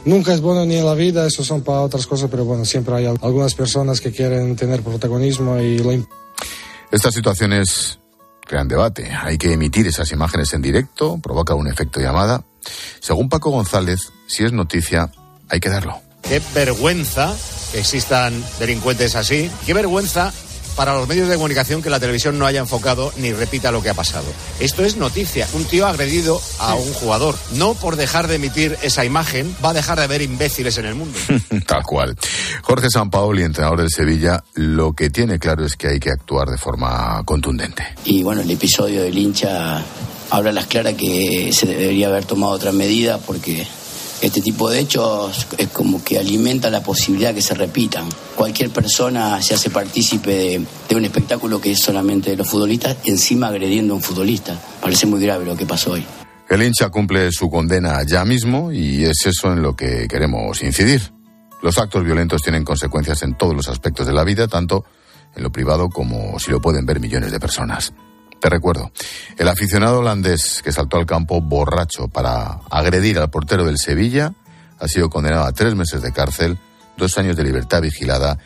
Nunca 0.05 0.33
es 0.33 0.41
bueno 0.41 0.65
ni 0.65 0.75
en 0.77 0.85
la 0.85 0.93
vida, 0.93 1.25
eso 1.25 1.43
son 1.43 1.61
para 1.61 1.81
otras 1.81 2.05
cosas, 2.05 2.29
pero 2.29 2.45
bueno, 2.45 2.63
siempre 2.63 2.95
hay 2.95 3.05
algunas 3.05 3.55
personas 3.55 3.99
que 3.99 4.11
quieren 4.11 4.55
tener 4.55 4.83
protagonismo 4.83 5.59
y 5.59 5.79
lo... 5.79 6.07
Estas 6.91 7.13
situaciones 7.13 7.99
crean 8.45 8.67
debate. 8.67 9.11
Hay 9.11 9.37
que 9.39 9.53
emitir 9.53 9.87
esas 9.87 10.11
imágenes 10.11 10.53
en 10.53 10.61
directo, 10.61 11.17
provoca 11.17 11.55
un 11.55 11.67
efecto 11.67 11.99
llamada. 11.99 12.45
Según 12.99 13.29
Paco 13.29 13.49
González, 13.49 14.11
si 14.27 14.43
es 14.45 14.51
noticia, 14.51 15.11
hay 15.49 15.59
que 15.59 15.69
darlo. 15.69 15.99
Qué 16.21 16.41
vergüenza 16.53 17.35
que 17.71 17.79
existan 17.79 18.43
delincuentes 18.59 19.15
así. 19.15 19.49
Qué 19.65 19.73
vergüenza 19.73 20.31
para 20.75 20.93
los 20.95 21.07
medios 21.07 21.27
de 21.27 21.35
comunicación 21.35 21.81
que 21.81 21.89
la 21.89 21.99
televisión 21.99 22.38
no 22.38 22.45
haya 22.45 22.59
enfocado 22.59 23.11
ni 23.17 23.31
repita 23.33 23.71
lo 23.71 23.81
que 23.81 23.89
ha 23.89 23.93
pasado. 23.93 24.25
Esto 24.59 24.83
es 24.83 24.97
noticia. 24.97 25.47
Un 25.53 25.65
tío 25.65 25.85
ha 25.85 25.89
agredido 25.89 26.41
a 26.59 26.75
un 26.75 26.93
jugador. 26.93 27.35
No 27.53 27.73
por 27.73 27.95
dejar 27.95 28.27
de 28.27 28.35
emitir 28.35 28.77
esa 28.81 29.05
imagen 29.05 29.55
va 29.63 29.69
a 29.69 29.73
dejar 29.73 29.97
de 29.97 30.05
haber 30.05 30.21
imbéciles 30.21 30.77
en 30.77 30.85
el 30.85 30.95
mundo. 30.95 31.17
Tal 31.67 31.83
cual. 31.83 32.15
Jorge 32.61 32.89
Sampaoli, 32.89 33.43
entrenador 33.43 33.81
del 33.81 33.89
Sevilla, 33.89 34.43
lo 34.53 34.93
que 34.93 35.09
tiene 35.09 35.39
claro 35.39 35.65
es 35.65 35.75
que 35.75 35.88
hay 35.88 35.99
que 35.99 36.11
actuar 36.11 36.49
de 36.49 36.57
forma 36.57 37.21
contundente. 37.25 37.83
Y 38.03 38.23
bueno, 38.23 38.41
el 38.41 38.51
episodio 38.51 39.03
del 39.03 39.17
hincha 39.17 39.83
habla 40.29 40.49
a 40.49 40.53
las 40.53 40.67
claras 40.67 40.93
que 40.93 41.51
se 41.53 41.65
debería 41.67 42.07
haber 42.07 42.25
tomado 42.25 42.53
otra 42.53 42.71
medida 42.71 43.17
porque 43.19 43.67
este 44.21 44.41
tipo 44.41 44.69
de 44.69 44.80
hechos 44.80 45.47
es 45.58 45.67
como 45.69 46.04
que 46.04 46.17
alimenta 46.17 46.69
la 46.69 46.82
posibilidad 46.82 47.34
que 47.34 47.41
se 47.41 47.54
repitan. 47.54 48.08
Cualquier 48.36 48.69
persona 48.69 49.41
se 49.41 49.54
hace 49.54 49.69
partícipe 49.69 50.32
de, 50.32 50.65
de, 50.89 50.95
un 50.95 51.06
espectáculo 51.06 51.60
que 51.60 51.71
es 51.71 51.80
solamente 51.80 52.32
de 52.32 52.38
los 52.38 52.49
futbolistas, 52.49 52.97
encima 53.06 53.47
agrediendo 53.47 53.93
a 53.93 53.97
un 53.97 54.04
futbolista. 54.04 54.60
Parece 54.82 55.06
muy 55.06 55.21
grave 55.21 55.45
lo 55.45 55.56
que 55.56 55.65
pasó 55.65 55.91
hoy. 55.91 56.06
El 56.47 56.62
hincha 56.62 56.89
cumple 56.89 57.32
su 57.32 57.49
condena 57.49 58.04
ya 58.06 58.23
mismo 58.23 58.71
y 58.71 59.04
es 59.04 59.25
eso 59.25 59.51
en 59.51 59.62
lo 59.62 59.75
que 59.75 60.08
queremos 60.08 60.62
incidir. 60.62 61.01
Los 61.63 61.80
actos 61.80 62.04
violentos 62.04 62.43
tienen 62.43 62.63
consecuencias 62.63 63.23
en 63.23 63.36
todos 63.36 63.56
los 63.56 63.67
aspectos 63.67 64.06
de 64.06 64.13
la 64.13 64.23
vida, 64.23 64.47
tanto 64.47 64.86
en 65.36 65.41
lo 65.41 65.51
privado 65.51 65.89
como 65.89 66.38
si 66.38 66.51
lo 66.51 66.62
pueden 66.62 66.86
ver 66.86 66.99
millones 66.99 67.32
de 67.32 67.39
personas. 67.39 67.93
Te 68.39 68.50
recuerdo, 68.50 68.91
el 69.38 69.48
aficionado 69.48 70.00
holandés 70.00 70.62
que 70.63 70.71
saltó 70.71 70.98
al 70.98 71.06
campo 71.06 71.41
borracho 71.41 72.08
para 72.08 72.60
agredir 72.69 73.17
al 73.17 73.30
portero 73.30 73.65
del 73.65 73.78
Sevilla 73.78 74.34
ha 74.80 74.88
sido 74.88 75.10
condenado 75.10 75.45
a 75.45 75.52
tres 75.52 75.76
meses 75.76 76.02
de 76.02 76.12
cárcel, 76.12 76.58
dos 76.98 77.17
años 77.17 77.36
de 77.36 77.43
libertad 77.43 77.82
vigilada, 77.82 78.38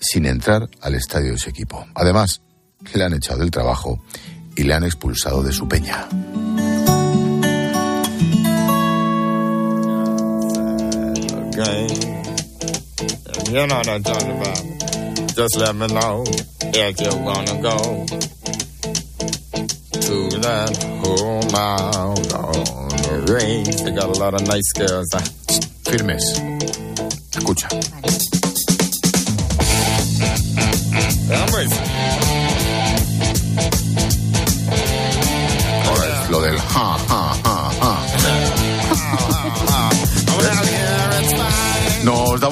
sin 0.00 0.26
entrar 0.26 0.68
al 0.80 0.94
estadio 0.94 1.32
de 1.32 1.38
su 1.38 1.50
equipo. 1.50 1.86
Además, 1.94 2.42
le 2.94 3.04
han 3.04 3.14
echado 3.14 3.40
del 3.40 3.50
trabajo 3.50 4.02
y 4.56 4.64
le 4.64 4.74
han 4.74 4.84
expulsado 4.84 5.42
de 5.42 5.52
su 5.52 5.68
peña. 5.68 6.08
Just 15.34 15.56
me 15.74 15.86
that 20.52 20.76
home 21.02 21.54
out 21.54 22.32
on. 22.34 23.24
They 23.84 23.90
got 23.92 24.14
a 24.14 24.18
lot 24.18 24.34
of 24.34 24.46
nice 24.46 24.72
girls. 24.72 25.08
Firmes. 25.84 26.24
Escucha. 27.32 28.31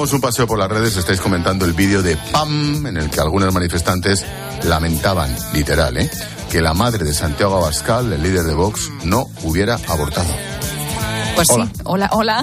Damos 0.00 0.14
un 0.14 0.20
paseo 0.22 0.46
por 0.46 0.58
las 0.58 0.70
redes, 0.70 0.96
estáis 0.96 1.20
comentando 1.20 1.66
el 1.66 1.74
vídeo 1.74 2.02
de 2.02 2.16
PAM, 2.32 2.86
en 2.86 2.96
el 2.96 3.10
que 3.10 3.20
algunos 3.20 3.52
manifestantes 3.52 4.24
lamentaban, 4.62 5.36
literal, 5.52 5.98
¿eh? 5.98 6.10
que 6.50 6.62
la 6.62 6.72
madre 6.72 7.04
de 7.04 7.12
Santiago 7.12 7.58
Abascal, 7.58 8.10
el 8.10 8.22
líder 8.22 8.44
de 8.44 8.54
Vox, 8.54 8.90
no 9.04 9.28
hubiera 9.42 9.74
abortado. 9.88 10.30
Pues 11.36 11.48
sí, 11.48 11.60
hola, 11.84 12.08
hola. 12.14 12.42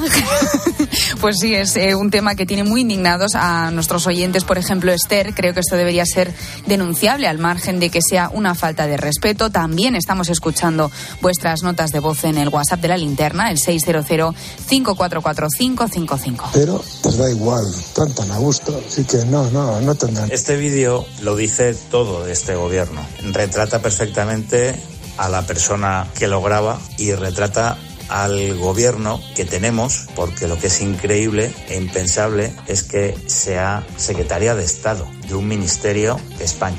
Pues 1.17 1.37
sí, 1.39 1.55
es 1.55 1.75
eh, 1.75 1.95
un 1.95 2.11
tema 2.11 2.35
que 2.35 2.45
tiene 2.45 2.63
muy 2.63 2.81
indignados 2.81 3.35
a 3.35 3.71
nuestros 3.71 4.05
oyentes. 4.07 4.43
Por 4.43 4.57
ejemplo, 4.57 4.91
Esther, 4.91 5.33
creo 5.33 5.53
que 5.53 5.59
esto 5.59 5.75
debería 5.75 6.05
ser 6.05 6.33
denunciable 6.65 7.27
al 7.27 7.37
margen 7.37 7.79
de 7.79 7.89
que 7.89 8.01
sea 8.01 8.29
una 8.33 8.55
falta 8.55 8.87
de 8.87 8.97
respeto. 8.97 9.49
También 9.49 9.95
estamos 9.95 10.29
escuchando 10.29 10.91
vuestras 11.21 11.63
notas 11.63 11.91
de 11.91 11.99
voz 11.99 12.23
en 12.23 12.37
el 12.37 12.47
WhatsApp 12.49 12.81
de 12.81 12.87
la 12.87 12.97
linterna, 12.97 13.51
el 13.51 13.59
600-544555. 13.59 16.49
Pero 16.53 16.83
pues 17.01 17.17
da 17.17 17.29
igual, 17.29 17.65
tan 17.95 18.13
tan 18.13 18.31
a 18.31 18.37
gusto, 18.37 18.81
así 18.87 19.03
que 19.03 19.25
no, 19.25 19.49
no, 19.51 19.81
no 19.81 19.95
tendrán. 19.95 20.31
Este 20.31 20.55
vídeo 20.57 21.05
lo 21.21 21.35
dice 21.35 21.75
todo 21.91 22.25
de 22.25 22.33
este 22.33 22.55
gobierno. 22.55 23.01
Retrata 23.31 23.81
perfectamente 23.81 24.75
a 25.17 25.29
la 25.29 25.43
persona 25.43 26.07
que 26.17 26.27
lo 26.27 26.41
graba 26.41 26.79
y 26.97 27.13
retrata 27.13 27.77
al 28.09 28.57
gobierno 28.57 29.21
que 29.35 29.45
tenemos, 29.45 30.07
porque 30.15 30.47
lo 30.47 30.57
que 30.57 30.67
es 30.67 30.81
increíble 30.81 31.51
e 31.69 31.77
impensable 31.77 32.53
es 32.67 32.83
que 32.83 33.17
sea 33.27 33.85
secretaria 33.97 34.55
de 34.55 34.63
Estado 34.63 35.07
de 35.27 35.35
un 35.35 35.47
ministerio 35.47 36.19
de 36.37 36.45
España. 36.45 36.77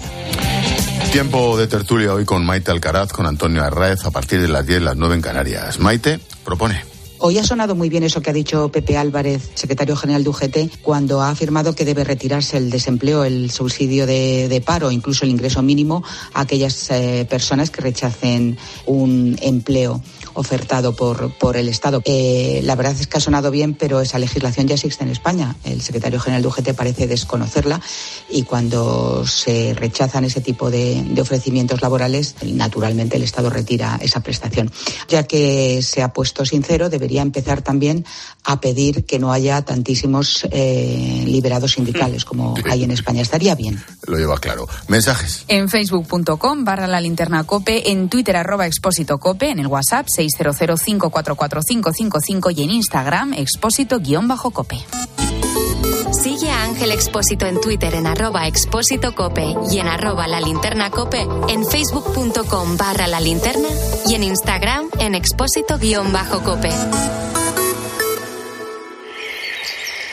Tiempo 1.13 1.57
de 1.57 1.67
tertulia 1.67 2.13
hoy 2.13 2.25
con 2.25 2.45
Maite 2.45 2.71
Alcaraz, 2.71 3.13
con 3.13 3.27
Antonio 3.27 3.65
Arraez, 3.65 4.05
a 4.05 4.11
partir 4.11 4.41
de 4.41 4.49
las 4.49 4.67
10, 4.67 4.83
las 4.83 4.97
9 4.97 5.15
en 5.17 5.23
Canarias. 5.23 5.79
Maite, 5.79 6.21
propone. 6.45 6.83
Hoy 7.21 7.37
ha 7.37 7.45
sonado 7.45 7.75
muy 7.75 7.89
bien 7.89 8.05
eso 8.05 8.21
que 8.21 8.31
ha 8.31 8.33
dicho 8.33 8.69
Pepe 8.69 8.97
Álvarez, 8.97 9.51
secretario 9.55 9.97
general 9.97 10.23
de 10.23 10.31
UGT, 10.31 10.83
cuando 10.83 11.21
ha 11.21 11.31
afirmado 11.31 11.75
que 11.75 11.85
debe 11.85 12.05
retirarse 12.05 12.57
el 12.57 12.71
desempleo, 12.71 13.25
el 13.25 13.51
subsidio 13.51 14.07
de, 14.07 14.63
paro, 14.65 14.93
incluso 14.93 15.25
el 15.25 15.33
ingreso 15.33 15.61
mínimo 15.61 16.05
a 16.33 16.43
aquellas 16.43 16.91
eh, 16.91 17.27
personas 17.29 17.71
que 17.71 17.81
rechacen 17.81 18.57
un 18.87 19.37
empleo 19.43 20.01
ofertado 20.39 20.95
por, 20.95 21.33
por 21.33 21.57
el 21.57 21.69
Estado. 21.69 22.01
Eh, 22.05 22.61
la 22.63 22.77
verdad 22.77 22.95
es 22.99 23.09
que 23.09 23.17
ha 23.17 23.21
sonado 23.21 23.51
bien, 23.51 23.75
pero 23.75 24.01
esa 24.01 24.21
legislación 24.21 24.69
ya 24.69 24.75
existe 24.77 25.03
en 25.03 25.11
España. 25.11 25.57
El 25.65 25.83
secretario 25.83 26.21
general 26.21 26.43
de 26.43 26.49
UGT 26.49 26.75
parece 26.75 27.09
desconocerla 27.09 27.81
y 28.31 28.45
cuando 28.45 29.27
se 29.27 29.75
rechazan 29.75 30.25
ese 30.25 30.41
tipo 30.41 30.71
de, 30.71 31.05
ofrecimientos 31.21 31.83
laborales, 31.83 32.37
naturalmente 32.45 33.17
el 33.17 33.25
Estado 33.25 33.51
retira 33.51 33.99
esa 34.01 34.21
prestación. 34.21 34.71
Ya 35.09 35.25
que 35.25 35.83
se 35.83 36.03
ha 36.03 36.13
puesto 36.13 36.45
sincero, 36.45 36.89
debería 36.89 37.23
empezar 37.23 37.63
también 37.63 38.05
a 38.45 38.61
pedir 38.61 39.05
que 39.05 39.19
no 39.19 39.33
haya 39.33 39.63
tantísimos 39.63 40.47
eh, 40.53 41.25
liberados 41.27 41.73
sindicales 41.73 42.25
como 42.25 42.55
hay 42.71 42.85
en 42.85 42.93
España. 42.93 43.23
Estaría 43.23 43.57
bien. 43.57 43.83
Lo 44.07 44.17
lleva 44.17 44.39
claro. 44.39 44.69
Mensajes. 44.87 45.45
En 45.49 45.69
facebook.com 45.69 46.65
barra 46.65 46.87
la 46.87 47.01
linterna 47.01 47.43
cope, 47.43 47.91
en 47.91 48.09
Twitter 48.09 48.37
arroba 48.37 48.67
expósito 48.67 49.19
cope, 49.19 49.51
en 49.51 49.59
el 49.59 49.67
WhatsApp 49.67 50.07
600544555 50.37 52.57
y 52.57 52.63
en 52.63 52.71
Instagram 52.71 53.35
expósito-cope. 53.35 54.79
Sigue 56.13 56.51
a 56.51 56.65
Ángel 56.65 56.91
Expósito 56.91 57.47
en 57.47 57.61
Twitter 57.61 57.95
en 57.95 58.07
arroba 58.07 58.47
expósito 58.47 59.15
cope 59.15 59.55
y 59.71 59.79
en 59.79 59.89
arroba 59.89 60.27
la 60.27 60.41
linterna 60.41 60.91
cope, 60.91 61.27
en 61.49 61.67
facebook.com 61.67 62.77
barra 62.77 63.07
la 63.07 63.21
linterna 63.21 63.69
y 64.07 64.15
en 64.15 64.23
Instagram 64.23 64.89
en 64.99 65.15
expósito-cope. 65.15 66.71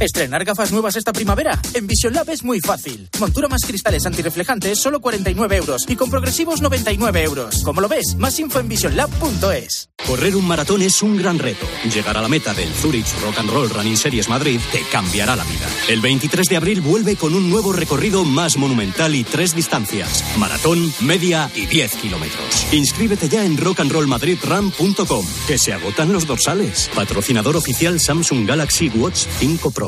Estrenar 0.00 0.44
gafas 0.44 0.70
nuevas 0.70 0.94
esta 0.94 1.12
primavera. 1.12 1.60
En 1.74 1.88
Vision 1.88 2.14
Lab 2.14 2.30
es 2.30 2.44
muy 2.44 2.60
fácil. 2.60 3.08
Montura 3.18 3.48
más 3.48 3.62
cristales 3.66 4.06
antirreflejantes, 4.06 4.78
solo 4.78 5.00
49 5.00 5.56
euros. 5.56 5.86
Y 5.88 5.96
con 5.96 6.08
progresivos, 6.08 6.62
99 6.62 7.24
euros. 7.24 7.62
Como 7.64 7.80
lo 7.80 7.88
ves, 7.88 8.14
más 8.16 8.38
info 8.38 8.60
en 8.60 8.68
visionlab.es. 8.68 9.88
Correr 10.06 10.36
un 10.36 10.46
maratón 10.46 10.82
es 10.82 11.02
un 11.02 11.16
gran 11.16 11.40
reto. 11.40 11.66
Llegar 11.92 12.16
a 12.16 12.22
la 12.22 12.28
meta 12.28 12.54
del 12.54 12.72
Zurich 12.72 13.08
Rock 13.20 13.40
and 13.40 13.50
Roll 13.50 13.68
Running 13.70 13.96
Series 13.96 14.28
Madrid 14.28 14.60
te 14.70 14.82
cambiará 14.92 15.34
la 15.34 15.42
vida. 15.42 15.66
El 15.88 16.00
23 16.00 16.48
de 16.48 16.56
abril 16.56 16.80
vuelve 16.80 17.16
con 17.16 17.34
un 17.34 17.50
nuevo 17.50 17.72
recorrido 17.72 18.24
más 18.24 18.56
monumental 18.56 19.16
y 19.16 19.24
tres 19.24 19.54
distancias. 19.54 20.24
Maratón, 20.38 20.92
media 21.00 21.50
y 21.56 21.66
10 21.66 21.96
kilómetros. 21.96 22.72
Inscríbete 22.72 23.28
ya 23.28 23.44
en 23.44 23.56
rockandrollmadridrun.com, 23.56 25.26
que 25.48 25.58
se 25.58 25.72
agotan 25.72 26.12
los 26.12 26.26
dorsales. 26.26 26.88
Patrocinador 26.94 27.56
oficial 27.56 27.98
Samsung 27.98 28.46
Galaxy 28.46 28.88
Watch 28.90 29.26
5 29.40 29.70
Pro. 29.72 29.87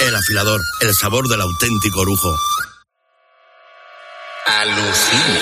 El 0.00 0.16
afilador, 0.16 0.62
el 0.80 0.94
sabor 0.94 1.28
del 1.28 1.42
auténtico 1.42 2.00
orujo. 2.00 2.34
Alucina. 4.46 5.40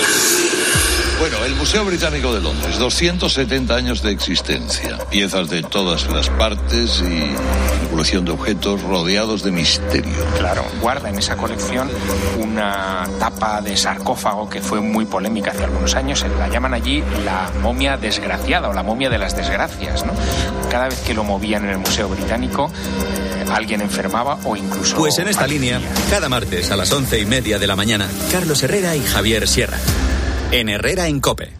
Bueno, 1.19 1.45
el 1.45 1.55
Museo 1.55 1.85
Británico 1.85 2.33
de 2.33 2.41
Londres, 2.41 2.77
270 2.77 3.73
años 3.73 4.01
de 4.01 4.11
existencia, 4.11 4.97
piezas 5.09 5.49
de 5.49 5.63
todas 5.63 6.07
las 6.11 6.29
partes 6.29 7.01
y 7.01 7.89
colección 7.89 8.25
de 8.25 8.31
objetos 8.31 8.81
rodeados 8.83 9.43
de 9.43 9.51
misterio. 9.51 10.25
Claro, 10.37 10.63
guarda 10.81 11.09
en 11.09 11.19
esa 11.19 11.37
colección 11.37 11.89
una 12.37 13.05
tapa 13.19 13.61
de 13.61 13.75
sarcófago 13.75 14.49
que 14.49 14.61
fue 14.61 14.79
muy 14.81 15.05
polémica 15.05 15.51
hace 15.51 15.63
algunos 15.63 15.95
años. 15.95 16.25
La 16.37 16.49
llaman 16.49 16.73
allí 16.73 17.03
la 17.25 17.51
momia 17.61 17.97
desgraciada 17.97 18.69
o 18.69 18.73
la 18.73 18.83
momia 18.83 19.09
de 19.09 19.17
las 19.17 19.35
desgracias. 19.35 20.05
¿no? 20.05 20.13
Cada 20.69 20.89
vez 20.89 20.99
que 21.01 21.13
lo 21.13 21.23
movían 21.23 21.63
en 21.63 21.71
el 21.71 21.77
Museo 21.79 22.07
Británico, 22.07 22.71
alguien 23.49 23.81
enfermaba 23.81 24.39
o 24.43 24.55
incluso. 24.55 24.95
Pues 24.95 25.17
en 25.19 25.27
esta 25.27 25.47
línea, 25.47 25.81
cada 26.09 26.29
martes 26.29 26.71
a 26.71 26.75
las 26.75 26.91
once 26.91 27.19
y 27.19 27.25
media 27.25 27.59
de 27.59 27.67
la 27.67 27.75
mañana, 27.75 28.07
Carlos 28.31 28.63
Herrera 28.63 28.95
y 28.95 29.01
Javier 29.01 29.47
Sierra. 29.47 29.77
En 30.51 30.69
Herrera 30.69 31.07
en 31.07 31.19
Cope. 31.19 31.53